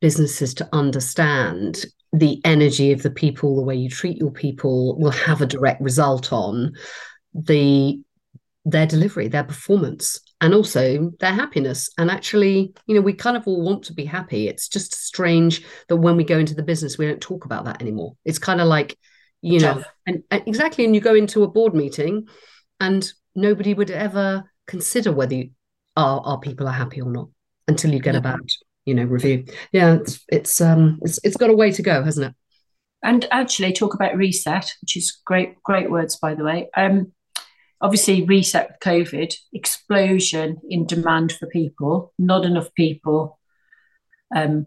[0.00, 5.10] businesses to understand the energy of the people, the way you treat your people will
[5.10, 6.74] have a direct result on
[7.32, 8.00] the
[8.66, 11.90] their delivery, their performance, and also their happiness.
[11.98, 14.48] And actually, you know, we kind of all want to be happy.
[14.48, 17.82] It's just strange that when we go into the business, we don't talk about that
[17.82, 18.16] anymore.
[18.24, 18.98] It's kind of like,
[19.42, 20.84] you know, and, and, exactly.
[20.84, 22.28] And you go into a board meeting
[22.78, 25.50] and nobody would ever consider whether you,
[25.96, 27.28] our, our people are happy or not
[27.68, 28.20] until you get yeah.
[28.20, 28.40] about,
[28.84, 29.44] you know review.
[29.72, 32.34] Yeah, it's it's um it's it's got a way to go, hasn't it?
[33.02, 36.68] And actually, talk about reset, which is great great words by the way.
[36.76, 37.12] Um,
[37.80, 43.38] obviously reset with COVID, explosion in demand for people, not enough people
[44.34, 44.66] um,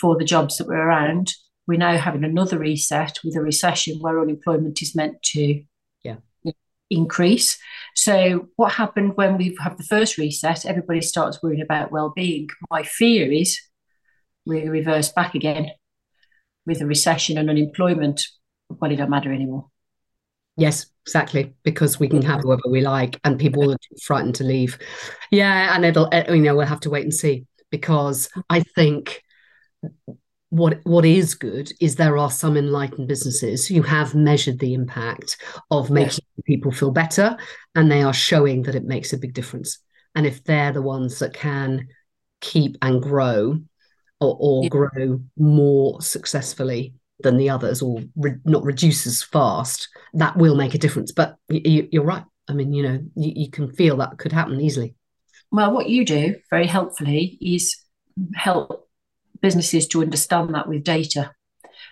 [0.00, 1.32] for the jobs that were around.
[1.66, 5.62] We're now having another reset with a recession where unemployment is meant to
[6.04, 6.16] yeah.
[6.90, 7.58] increase.
[7.94, 10.64] So, what happened when we have the first reset?
[10.64, 12.48] Everybody starts worrying about well-being.
[12.70, 13.58] My fear is
[14.44, 15.70] we reverse back again
[16.66, 18.24] with a recession and unemployment.
[18.68, 19.66] Well, it don't matter anymore.
[20.56, 21.54] Yes, exactly.
[21.62, 24.78] Because we can have whoever we like, and people are too frightened to leave.
[25.30, 29.22] Yeah, and it'll eh, you know we'll have to wait and see because I think
[30.50, 35.36] what what is good is there are some enlightened businesses who have measured the impact
[35.70, 36.44] of making yes.
[36.44, 37.36] people feel better
[37.74, 39.78] and they are showing that it makes a big difference
[40.14, 41.88] and if they're the ones that can
[42.40, 43.58] keep and grow
[44.20, 44.68] or, or yeah.
[44.68, 50.74] grow more successfully than the others or re- not reduce as fast that will make
[50.74, 54.18] a difference but you, are right i mean you know you, you can feel that
[54.18, 54.94] could happen easily
[55.50, 57.76] well what you do very helpfully is
[58.34, 58.86] help
[59.40, 61.32] businesses to understand that with data.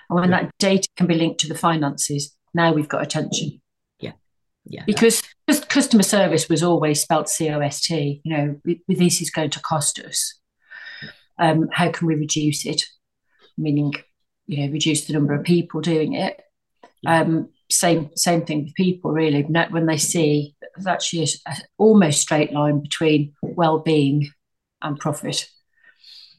[0.08, 0.42] And when yeah.
[0.42, 3.60] that data can be linked to the finances, now we've got attention.
[3.98, 4.12] Yeah.
[4.64, 4.84] Yeah.
[4.86, 5.22] Because
[5.68, 10.38] customer service was always spelt COST, you know, this is going to cost us.
[11.38, 12.84] Um, how can we reduce it?
[13.58, 13.94] Meaning,
[14.46, 16.40] you know, reduce the number of people doing it.
[17.06, 19.42] Um, same same thing with people really.
[19.42, 24.30] When they see there's actually a, almost straight line between well-being
[24.82, 25.48] and profit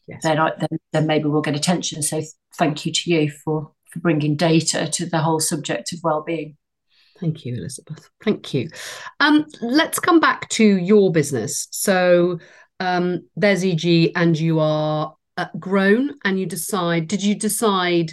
[0.08, 0.22] yes.
[0.24, 2.02] then, I, then then maybe we'll get attention.
[2.02, 2.22] So
[2.58, 6.58] thank you to you for for bringing data to the whole subject of well-being.
[7.20, 8.10] Thank you, Elizabeth.
[8.22, 8.70] Thank you.
[9.22, 11.70] Um, let's come back to your business.
[11.72, 12.40] So
[12.82, 17.08] um, there's EG, and you are uh, grown, and you decide.
[17.08, 18.12] Did you decide?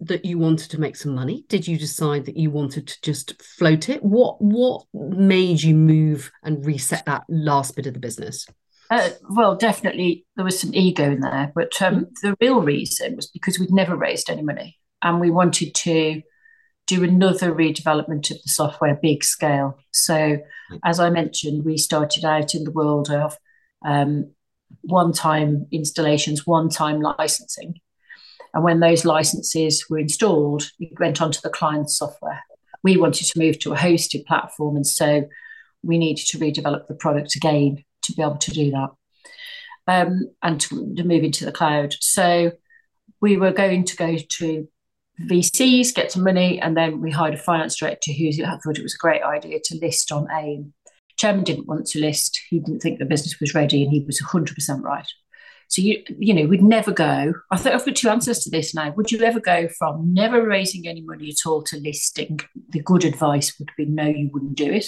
[0.00, 3.40] That you wanted to make some money did you decide that you wanted to just
[3.40, 8.46] float it what what made you move and reset that last bit of the business
[8.90, 12.04] uh, well, definitely there was some ego in there, but um, mm-hmm.
[12.22, 16.22] the real reason was because we'd never raised any money and we wanted to
[16.86, 19.78] do another redevelopment of the software big scale.
[19.92, 20.38] So,
[20.84, 23.36] as I mentioned, we started out in the world of
[23.84, 24.30] um,
[24.80, 27.80] one time installations, one time licensing.
[28.58, 32.42] And when those licenses were installed, we went onto the client software.
[32.82, 35.28] We wanted to move to a hosted platform, and so
[35.84, 38.88] we needed to redevelop the product again to be able to do that
[39.86, 41.94] um, and to, to move into the cloud.
[42.00, 42.50] So
[43.20, 44.68] we were going to go to
[45.20, 48.96] VCs, get some money, and then we hired a finance director who thought it was
[48.96, 50.74] a great idea to list on AIM.
[51.16, 54.20] Chairman didn't want to list; he didn't think the business was ready, and he was
[54.20, 55.06] 100% right.
[55.68, 57.34] So you you know we'd never go.
[57.50, 58.90] I think I've got two answers to this now.
[58.96, 62.40] Would you ever go from never raising any money at all to listing?
[62.70, 64.86] The good advice would be no, you wouldn't do it.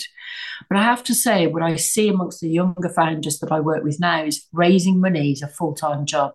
[0.69, 3.85] But I have to say, what I see amongst the younger founders that I work
[3.85, 6.33] with now is raising money is a full time job.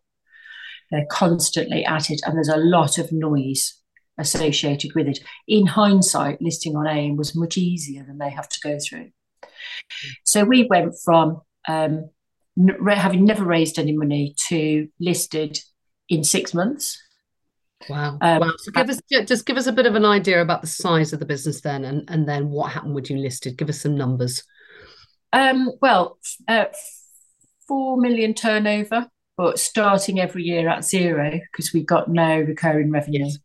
[0.92, 3.82] They're constantly at it, and there's a lot of noise
[4.20, 5.20] associated with it.
[5.48, 9.10] In hindsight, listing on AIM was much easier than they have to go through.
[10.24, 12.10] So we went from um,
[12.90, 15.60] having never raised any money to listed
[16.10, 17.02] in six months.
[17.90, 18.18] Wow.
[18.22, 18.54] Um, wow.
[18.58, 21.20] So give us just give us a bit of an idea about the size of
[21.20, 23.58] the business then and, and then what happened when you listed.
[23.58, 24.44] Give us some numbers.
[25.34, 26.66] Um, well, uh,
[27.68, 33.26] four million turnover, but starting every year at zero because we got no recurring revenue.
[33.26, 33.38] Yes.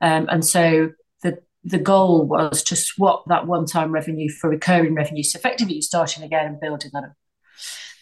[0.00, 0.90] Um, and so
[1.22, 5.22] the the goal was to swap that one time revenue for recurring revenue.
[5.22, 7.12] So effectively, you're starting again and building that up.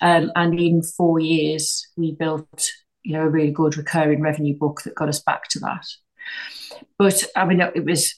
[0.05, 2.69] Um, and in four years, we built,
[3.03, 5.87] you know, a really good recurring revenue book that got us back to that.
[6.99, 8.15] But I mean, it was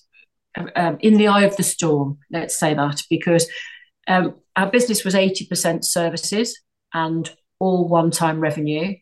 [0.75, 3.49] um, in the eye of the storm, let's say that, because
[4.09, 6.61] um, our business was 80% services
[6.93, 7.31] and
[7.61, 8.97] all one time revenue.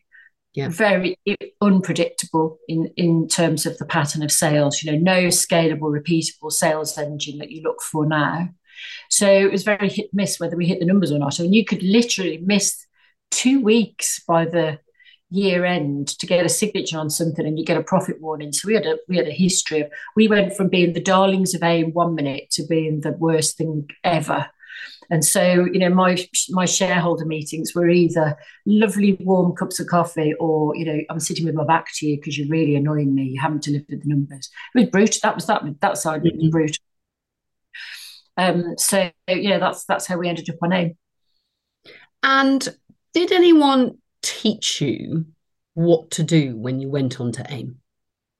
[0.53, 0.69] Yeah.
[0.69, 1.17] Very
[1.61, 4.83] unpredictable in, in terms of the pattern of sales.
[4.83, 8.49] You know, no scalable, repeatable sales engine that you look for now.
[9.09, 11.39] So it was very hit miss whether we hit the numbers or not.
[11.39, 12.85] And you could literally miss
[13.31, 14.79] two weeks by the
[15.31, 18.53] year end to get a signature on something and you get a profit warning.
[18.53, 21.53] So we had a we had a history of we went from being the darlings
[21.53, 24.47] of AIM one minute to being the worst thing ever.
[25.09, 26.17] And so, you know, my
[26.49, 31.45] my shareholder meetings were either lovely warm cups of coffee or, you know, I'm sitting
[31.45, 33.23] with my back to you because you're really annoying me.
[33.23, 34.49] You haven't delivered the numbers.
[34.73, 35.19] It was brutal.
[35.23, 36.49] That was that that side mm-hmm.
[36.49, 36.83] brutal.
[38.37, 40.97] Um, so yeah, that's that's how we ended up on AIM.
[42.23, 42.67] And
[43.13, 45.25] did anyone teach you
[45.73, 47.79] what to do when you went on to AIM?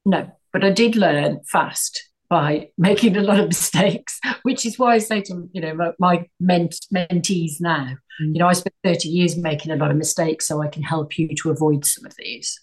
[0.05, 4.95] No, but I did learn fast by making a lot of mistakes, which is why
[4.95, 8.33] I say to you know my ment- mentees now, mm.
[8.33, 11.17] you know, I spent 30 years making a lot of mistakes, so I can help
[11.17, 12.59] you to avoid some of these.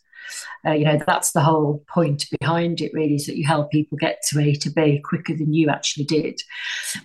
[0.66, 3.98] Uh, you know, that's the whole point behind it, really, is that you help people
[3.98, 6.40] get to A to B quicker than you actually did.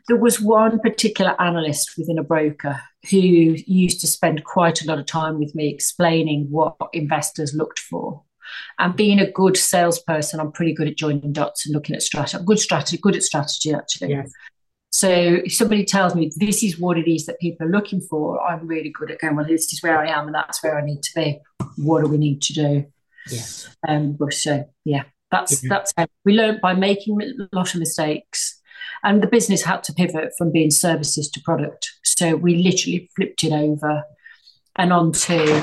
[0.07, 4.99] There was one particular analyst within a broker who used to spend quite a lot
[4.99, 8.23] of time with me explaining what investors looked for.
[8.79, 12.43] And being a good salesperson, I'm pretty good at joining dots and looking at strategy.
[12.45, 14.09] Good strategy, good at strategy actually.
[14.09, 14.31] Yes.
[14.89, 18.41] So if somebody tells me this is what it is that people are looking for,
[18.41, 20.85] I'm really good at going, well, this is where I am and that's where I
[20.85, 21.39] need to be.
[21.77, 22.85] What do we need to do?
[23.31, 23.69] Yes.
[23.87, 25.69] Um, but so yeah, that's mm-hmm.
[25.69, 28.59] that's how we learned by making a lot of mistakes.
[29.03, 31.91] And the business had to pivot from being services to product.
[32.03, 34.03] So we literally flipped it over
[34.75, 35.61] and onto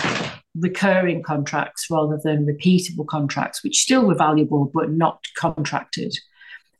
[0.54, 6.14] recurring contracts rather than repeatable contracts, which still were valuable but not contracted,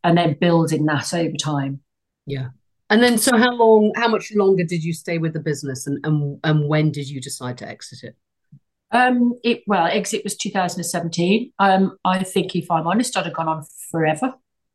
[0.03, 1.81] and then building that over time.
[2.27, 2.49] Yeah.
[2.91, 5.99] And then, so how long, how much longer did you stay with the business, and
[6.05, 8.17] and, and when did you decide to exit it?
[8.95, 11.53] Um, it well, exit was 2017.
[11.59, 14.35] Um, I think, if I'm honest, I'd have gone on forever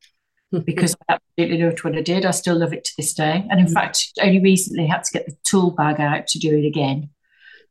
[0.66, 2.26] because I absolutely loved what I did.
[2.26, 3.74] I still love it to this day, and in mm-hmm.
[3.74, 7.10] fact, only recently had to get the tool bag out to do it again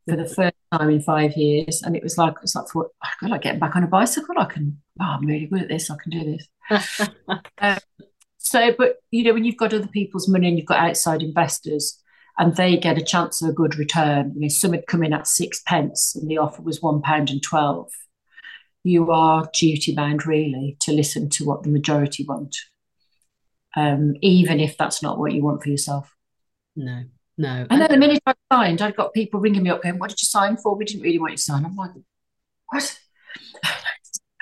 [0.09, 3.09] for the first time in five years, and it was like it's like for I
[3.21, 4.35] got like getting back on a bicycle.
[4.39, 4.81] I can.
[4.99, 5.91] Oh, I'm really good at this.
[5.91, 6.37] I can do
[6.71, 7.09] this.
[7.59, 7.77] um,
[8.39, 12.01] so, but you know, when you've got other people's money and you've got outside investors,
[12.39, 15.13] and they get a chance of a good return, you know, some had come in
[15.13, 17.91] at six pence, and the offer was one pound and twelve.
[18.83, 22.55] You are duty bound, really, to listen to what the majority want,
[23.75, 26.15] um, even if that's not what you want for yourself.
[26.75, 27.03] No.
[27.37, 27.65] No.
[27.69, 30.21] And then the minute I signed, I'd got people ringing me up going, What did
[30.21, 30.75] you sign for?
[30.75, 31.65] We didn't really want you to sign.
[31.65, 31.91] I'm like,
[32.67, 32.99] What?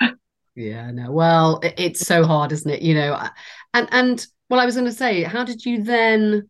[0.56, 1.12] yeah, no.
[1.12, 2.82] Well, it's so hard, isn't it?
[2.82, 3.20] You know,
[3.74, 6.48] and and well, I was going to say, how did you then?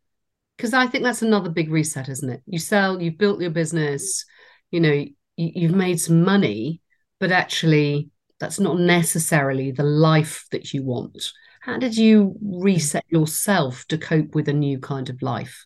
[0.58, 2.42] Because I think that's another big reset, isn't it?
[2.44, 4.26] You sell, you've built your business,
[4.72, 6.82] you know, you, you've made some money,
[7.20, 11.32] but actually, that's not necessarily the life that you want.
[11.60, 15.64] How did you reset yourself to cope with a new kind of life?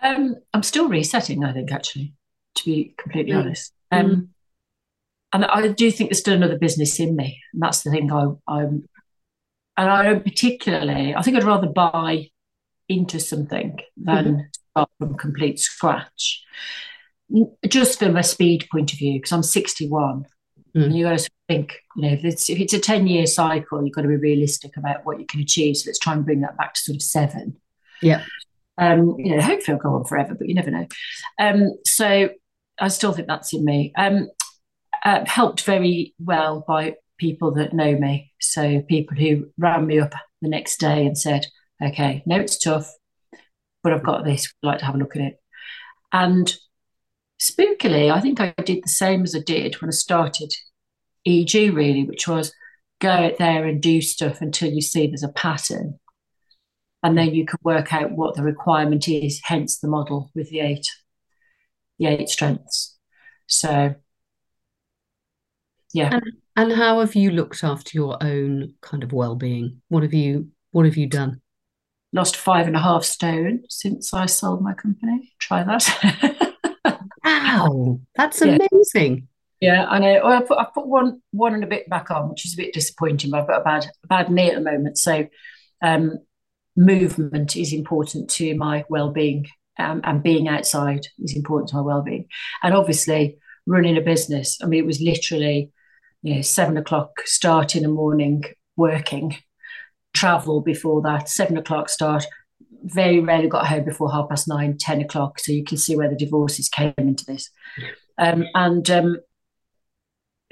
[0.00, 2.14] Um, I'm still resetting, I think, actually,
[2.54, 3.40] to be completely mm.
[3.40, 3.72] honest.
[3.90, 4.28] Um, mm.
[5.32, 7.40] And I do think there's still another business in me.
[7.52, 8.88] And that's the thing I, I'm,
[9.76, 12.28] and I don't particularly, I think I'd rather buy
[12.88, 14.40] into something than mm-hmm.
[14.70, 16.42] start from complete scratch.
[17.66, 20.24] Just from a speed point of view, because I'm 61.
[20.76, 20.94] Mm.
[20.94, 23.94] you got to think, you know, if it's, if it's a 10 year cycle, you've
[23.94, 25.76] got to be realistic about what you can achieve.
[25.76, 27.56] So let's try and bring that back to sort of seven.
[28.02, 28.22] Yeah.
[28.76, 30.86] Um, you know, hopefully it'll go on forever, but you never know.
[31.38, 32.30] Um, so
[32.80, 33.92] I still think that's in me.
[33.96, 34.28] Um,
[35.04, 38.32] uh, helped very well by people that know me.
[38.40, 41.46] So people who ran me up the next day and said,
[41.82, 42.90] okay, no, it's tough,
[43.82, 44.52] but I've got this.
[44.62, 45.40] I'd like to have a look at it.
[46.12, 46.54] And
[47.40, 50.52] spookily, I think I did the same as I did when I started
[51.26, 52.52] EG, really, which was
[53.00, 55.98] go out there and do stuff until you see there's a pattern
[57.02, 60.60] and then you can work out what the requirement is hence the model with the
[60.60, 60.86] eight
[61.98, 62.96] the eight strengths
[63.46, 63.94] so
[65.92, 66.22] yeah and,
[66.56, 70.84] and how have you looked after your own kind of well-being what have you what
[70.84, 71.40] have you done
[72.12, 75.32] lost five and a half stone since i sold my company.
[75.38, 76.54] Try that.
[77.24, 79.28] Wow that's amazing.
[79.60, 80.20] Yeah, I know.
[80.24, 82.56] Well, I put I put one one and a bit back on, which is a
[82.56, 83.30] bit disappointing.
[83.30, 85.26] But I've got a bad a bad knee at the moment, so
[85.82, 86.18] um,
[86.76, 89.46] movement is important to my well-being
[89.78, 92.26] um, and being outside is important to my well-being.
[92.62, 93.38] And obviously
[93.68, 95.70] running a business i mean it was literally
[96.22, 98.42] you know seven o'clock start in the morning
[98.76, 99.36] working
[100.18, 102.24] travel before that seven o'clock start.
[102.84, 105.38] Very rarely got home before half past nine ten o'clock.
[105.38, 107.50] So you can see where the divorces came into this.
[108.18, 109.16] Um, and um,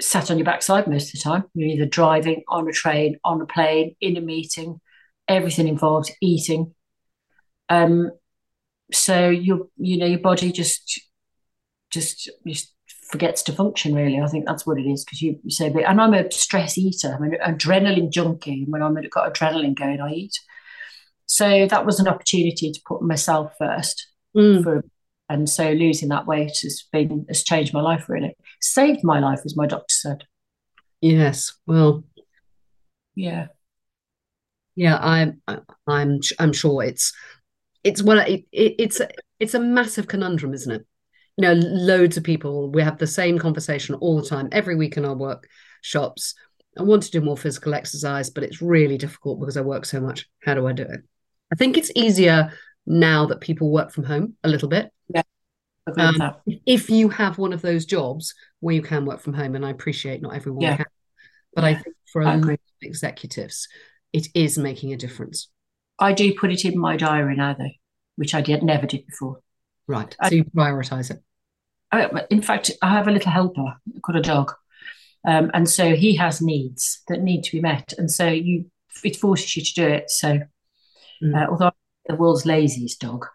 [0.01, 1.45] sat on your backside most of the time.
[1.55, 4.81] You're either driving on a train on a plane in a meeting
[5.29, 6.75] everything involved eating.
[7.69, 8.11] Um,
[8.93, 11.01] so your you know your body just
[11.91, 12.73] just just
[13.11, 14.20] forgets to function really.
[14.20, 16.78] I think that's what it is because you, you say, but and I'm a stress
[16.78, 17.14] eater.
[17.14, 18.64] I'm an adrenaline junkie.
[18.68, 20.38] When I'm got adrenaline going, I eat.
[21.26, 24.09] So that was an opportunity to put myself first.
[24.36, 24.62] Mm.
[24.62, 24.84] For,
[25.28, 28.36] and so losing that weight has been has changed my life really.
[28.61, 30.24] Saved my life, as my doctor said.
[31.00, 31.52] Yes.
[31.66, 32.04] Well.
[33.14, 33.46] Yeah
[34.76, 35.40] yeah i'm
[35.88, 37.12] i'm i'm sure it's
[37.82, 39.00] it's well it, it, it's
[39.40, 40.86] it's a massive conundrum isn't it
[41.37, 44.97] you know, loads of people, we have the same conversation all the time, every week
[44.97, 46.34] in our workshops.
[46.78, 50.01] I want to do more physical exercise, but it's really difficult because I work so
[50.01, 50.28] much.
[50.43, 51.01] How do I do it?
[51.53, 52.53] I think it's easier
[52.87, 54.91] now that people work from home a little bit.
[55.09, 55.22] Yeah.
[55.97, 56.34] Um,
[56.66, 59.70] if you have one of those jobs where you can work from home, and I
[59.70, 60.76] appreciate not everyone yeah.
[60.76, 60.87] can,
[61.55, 63.68] but I think for a lot of executives,
[64.12, 65.49] it is making a difference.
[65.99, 67.70] I do put it in my diary now, though,
[68.16, 69.41] which I did never did before.
[69.87, 70.14] Right.
[70.28, 71.22] So you prioritize it.
[71.93, 74.53] I, in fact, I have a little helper called a dog,
[75.26, 78.70] um, and so he has needs that need to be met, and so you
[79.05, 80.11] it forces you to do it.
[80.11, 80.41] So,
[81.22, 81.34] mm.
[81.34, 81.72] uh, although
[82.07, 83.26] the world's laziest dog,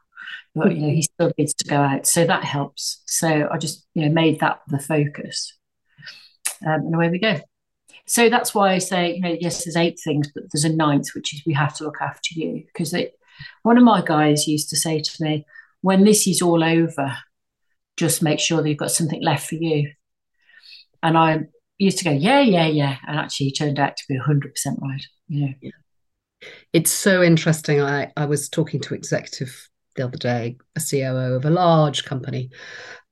[0.55, 3.01] but you know he still needs to go out, so that helps.
[3.05, 5.57] So I just you know made that the focus,
[6.65, 7.39] um, and away we go.
[8.05, 11.09] So that's why I say, you know, yes, there's eight things, but there's a ninth,
[11.13, 12.63] which is we have to look after you.
[12.67, 12.93] Because
[13.63, 15.45] one of my guys used to say to me,
[15.81, 17.17] when this is all over,
[17.97, 19.91] just make sure that you've got something left for you.
[21.03, 21.41] And I
[21.77, 22.97] used to go, yeah, yeah, yeah.
[23.07, 25.05] And actually, turned out to be 100% right.
[25.27, 25.53] You know.
[25.61, 25.71] Yeah.
[26.73, 27.81] It's so interesting.
[27.81, 32.49] I, I was talking to executive the other day, a COO of a large company.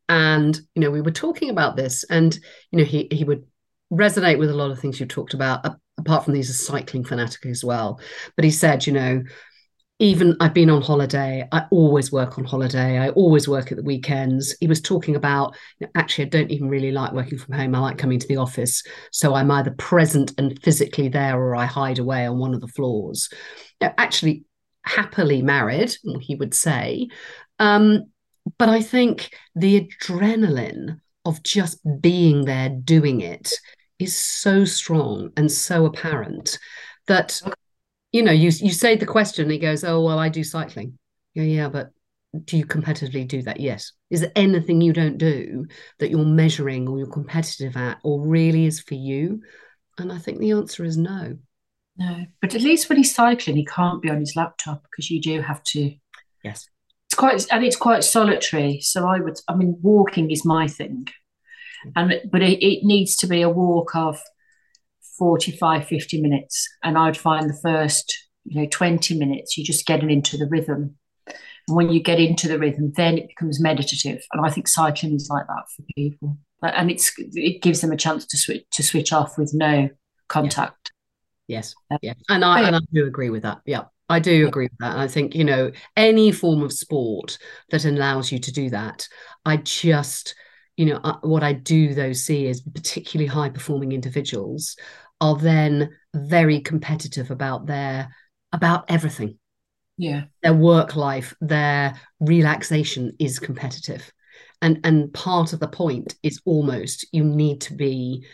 [0.07, 2.37] And, you know, we were talking about this and,
[2.71, 3.45] you know, he, he would
[3.91, 5.65] resonate with a lot of things you talked about,
[5.97, 7.99] apart from he's a cycling fanatic as well.
[8.35, 9.23] But he said, you know,
[9.99, 12.97] even I've been on holiday, I always work on holiday.
[12.97, 14.55] I always work at the weekends.
[14.61, 15.55] He was talking about
[15.93, 17.75] actually, I don't even really like working from home.
[17.75, 18.81] I like coming to the office.
[19.11, 22.67] So I'm either present and physically there or I hide away on one of the
[22.67, 23.29] floors.
[23.81, 24.45] Actually,
[24.83, 27.09] happily married, he would say.
[27.59, 28.05] Um,
[28.57, 33.53] but I think the adrenaline of just being there doing it
[33.99, 36.57] is so strong and so apparent
[37.07, 37.41] that
[38.11, 40.97] you know you you say the question he goes oh well i do cycling.
[41.33, 41.91] Yeah yeah but
[42.45, 43.59] do you competitively do that?
[43.59, 43.93] Yes.
[44.09, 45.65] Is there anything you don't do
[45.97, 49.41] that you're measuring or you're competitive at or really is for you?
[49.97, 51.37] And i think the answer is no.
[51.97, 52.25] No.
[52.41, 55.41] But at least when he's cycling he can't be on his laptop because you do
[55.41, 55.93] have to
[56.43, 56.69] yes.
[57.07, 58.79] It's quite and it's quite solitary.
[58.81, 61.07] So i would i mean walking is my thing.
[61.95, 64.19] And but it, it needs to be a walk of
[65.19, 70.09] 45 50 minutes and i'd find the first you know 20 minutes you're just getting
[70.09, 70.95] into the rhythm.
[71.67, 74.23] And when you get into the rhythm then it becomes meditative.
[74.33, 76.37] And i think cycling is like that for people.
[76.61, 79.89] And it's it gives them a chance to switch to switch off with no
[80.27, 80.91] contact.
[81.47, 81.75] Yes.
[82.01, 82.13] Yeah.
[82.29, 83.61] And i and i do agree with that.
[83.65, 83.83] Yeah.
[84.11, 84.93] I do agree with that.
[84.93, 87.37] And I think, you know, any form of sport
[87.69, 89.07] that allows you to do that,
[89.45, 90.33] I just
[90.77, 94.77] you know uh, what i do though see is particularly high performing individuals
[95.21, 98.13] are then very competitive about their
[98.51, 99.37] about everything
[99.97, 104.11] yeah their work life their relaxation is competitive
[104.61, 108.25] and and part of the point is almost you need to be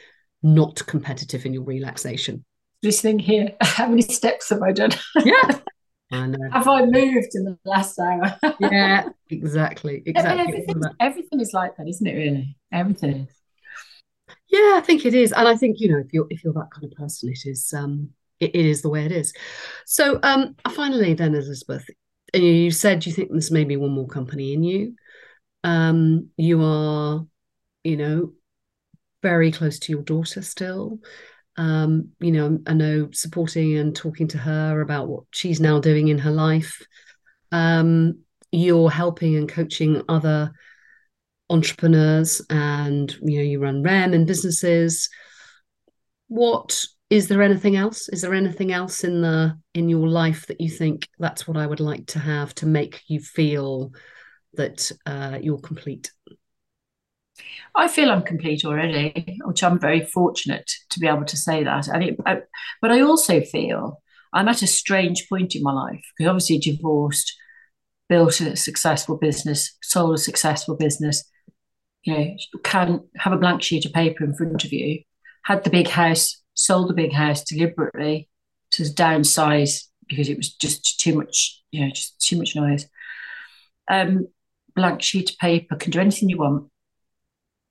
[0.44, 2.46] not competitive in your relaxation
[2.82, 4.92] this thing here how many steps have i done
[5.24, 5.60] yeah
[6.12, 6.50] I know.
[6.52, 8.38] Have I moved in the last hour?
[8.60, 10.04] yeah, exactly.
[10.06, 10.40] Exactly.
[10.40, 12.14] Everything, everything is like that, isn't it?
[12.14, 13.45] Really, everything is.
[14.48, 16.70] Yeah, I think it is, and I think you know if you're if you're that
[16.74, 19.34] kind of person, it is um it, it is the way it is.
[19.86, 21.86] So um finally, then Elizabeth,
[22.34, 24.96] you said you think there's maybe one more company in you.
[25.64, 27.26] Um, you are,
[27.84, 28.34] you know,
[29.24, 31.00] very close to your daughter still
[31.58, 36.10] um, you know, I know supporting and talking to her about what she's now doing
[36.10, 36.86] in her life.
[37.52, 38.20] Um,
[38.52, 40.52] you're helping and coaching other
[41.50, 45.10] entrepreneurs, and you know, you run REM and businesses.
[46.28, 48.10] What is there anything else?
[48.10, 51.68] Is there anything else in the in your life that you think that's what I
[51.68, 53.91] would like to have to make you feel
[54.54, 56.12] that uh, you're complete?
[57.76, 61.88] I feel I'm complete already, which I'm very fortunate to be able to say that.
[61.88, 62.41] And I,
[62.82, 64.02] but I also feel
[64.34, 67.36] I'm at a strange point in my life because obviously divorced,
[68.08, 71.24] built a successful business, sold a successful business.
[72.06, 75.01] You know, can have a blank sheet of paper in front of you.
[75.43, 78.30] Had the big house, sold the big house deliberately
[78.72, 81.62] to downsize because it was just too much.
[81.72, 82.88] You know, just too much noise.
[83.89, 84.28] Um,
[84.76, 86.70] blank sheet of paper can do anything you want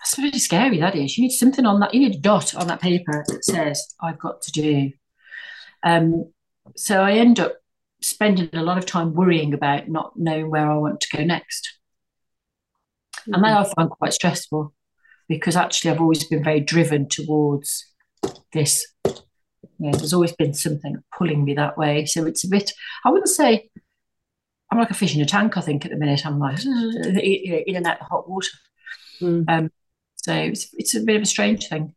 [0.04, 1.16] that's really scary, that is.
[1.16, 4.18] You need something on that, you need a dot on that paper that says, I've
[4.18, 4.92] got to do.
[5.82, 6.30] Um,
[6.76, 7.56] so I end up
[8.02, 11.78] spending a lot of time worrying about not knowing where I want to go next.
[13.24, 13.34] Mm-hmm.
[13.34, 14.72] And that I find quite stressful
[15.28, 17.86] because actually I've always been very driven towards
[18.52, 18.86] this.
[19.04, 22.04] You know, there's always been something pulling me that way.
[22.04, 22.72] So it's a bit,
[23.04, 23.70] I wouldn't say
[24.70, 26.26] I'm like a fish in a tank, I think, at the minute.
[26.26, 28.50] I'm like, in and out the hot water.
[29.20, 29.44] Mm.
[29.48, 29.70] Um,
[30.16, 31.94] so it's, it's a bit of a strange thing.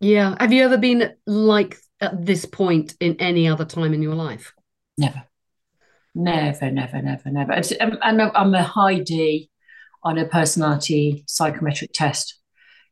[0.00, 0.36] Yeah.
[0.40, 4.52] Have you ever been like at this point in any other time in your life?
[4.96, 5.22] Never.
[6.14, 7.52] Never, never, never, never.
[7.80, 9.50] And I'm a high D
[10.02, 12.38] on a personality psychometric test.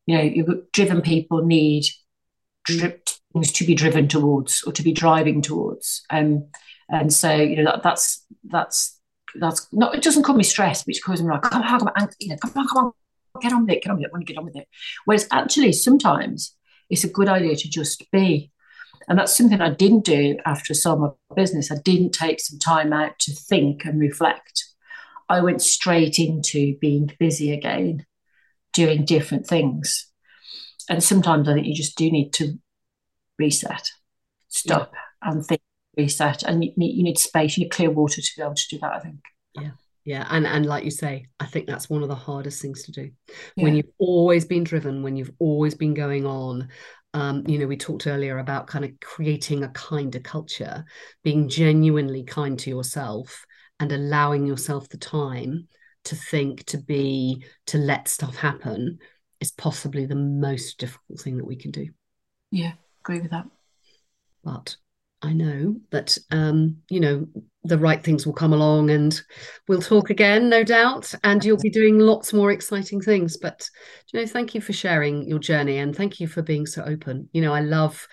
[0.06, 1.86] You know, you've got driven people need
[2.66, 6.02] things to be driven towards or to be driving towards.
[6.10, 6.48] Um,
[6.88, 8.98] and so, you know, that, that's that's
[9.34, 9.94] that's not.
[9.94, 12.28] It doesn't cause me stress, but it causes me like, come on, come on, you
[12.28, 12.92] know, come on, come on,
[13.42, 14.08] get on with it, get on with it.
[14.08, 14.68] I want to get on with it.
[15.04, 16.54] Whereas actually, sometimes
[16.88, 18.52] it's a good idea to just be.
[19.08, 21.70] And that's something I didn't do after I sold my business.
[21.70, 24.64] I didn't take some time out to think and reflect.
[25.28, 28.06] I went straight into being busy again,
[28.72, 30.10] doing different things.
[30.88, 32.54] And sometimes I think you just do need to
[33.38, 33.90] reset,
[34.48, 35.30] stop yeah.
[35.30, 35.60] and think,
[35.96, 36.42] reset.
[36.42, 38.78] And you need, you need space, you need clear water to be able to do
[38.78, 39.16] that, I think.
[39.54, 39.70] Yeah.
[40.04, 42.92] Yeah, and and like you say, I think that's one of the hardest things to
[42.92, 43.10] do.
[43.56, 43.64] Yeah.
[43.64, 46.68] When you've always been driven, when you've always been going on,
[47.12, 50.84] um, you know, we talked earlier about kind of creating a kinder culture,
[51.24, 53.44] being genuinely kind to yourself
[53.80, 55.68] and allowing yourself the time
[56.04, 58.98] to think, to be, to let stuff happen
[59.40, 61.88] is possibly the most difficult thing that we can do.
[62.50, 63.46] Yeah, agree with that.
[64.44, 64.76] But
[65.22, 67.26] I know that um, you know
[67.64, 69.20] the right things will come along, and
[69.66, 71.12] we'll talk again, no doubt.
[71.24, 73.36] And you'll be doing lots more exciting things.
[73.36, 73.68] But
[74.12, 77.28] you know, thank you for sharing your journey, and thank you for being so open.
[77.32, 78.06] You know, I love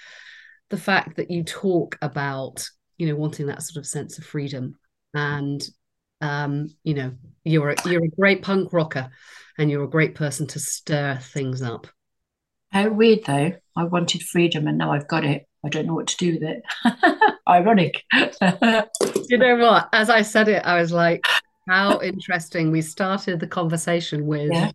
[0.70, 4.80] the fact that you talk about you know wanting that sort of sense of freedom,
[5.14, 5.64] and
[6.22, 9.12] um, you know, you're a, you're a great punk rocker,
[9.58, 11.88] and you're a great person to stir things up.
[12.72, 13.54] How weird though.
[13.76, 15.48] I wanted freedom, and now I've got it.
[15.66, 16.64] I don't know what to do with it.
[17.48, 18.04] Ironic.
[18.14, 19.90] you know what?
[19.94, 21.26] As I said it, I was like,
[21.68, 22.72] how interesting.
[22.72, 24.72] We started the conversation with yeah.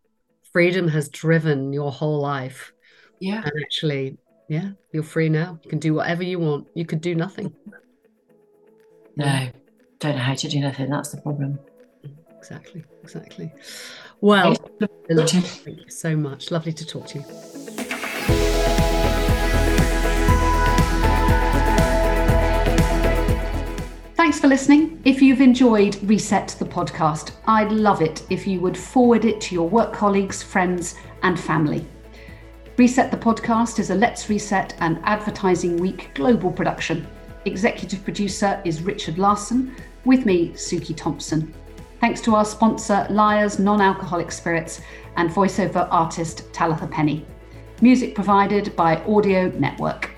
[0.53, 2.73] freedom has driven your whole life.
[3.21, 3.43] Yeah.
[3.45, 4.17] And actually,
[4.49, 5.59] yeah, you're free now.
[5.63, 6.69] You can do whatever you want.
[6.75, 7.53] You could do nothing.
[9.17, 9.49] No,
[9.99, 10.91] don't know how to do nothing.
[10.91, 11.59] That's the problem.
[12.37, 12.85] Exactly.
[13.03, 13.53] Exactly.
[14.21, 16.51] Well, thank you so much.
[16.51, 17.25] Lovely to talk to you.
[24.15, 25.01] Thanks for listening.
[25.05, 29.55] If you've enjoyed Reset the podcast, I'd love it if you would forward it to
[29.55, 31.87] your work colleagues, friends, and family.
[32.77, 37.07] Reset the podcast is a Let's Reset and Advertising Week global production.
[37.49, 39.75] Executive producer is Richard Larson,
[40.05, 41.55] with me, Suki Thompson.
[41.99, 44.83] Thanks to our sponsor, Lyre's Non Alcoholic Spirits,
[45.17, 47.25] and voiceover artist Talitha Penny.
[47.81, 50.11] Music provided by Audio Network.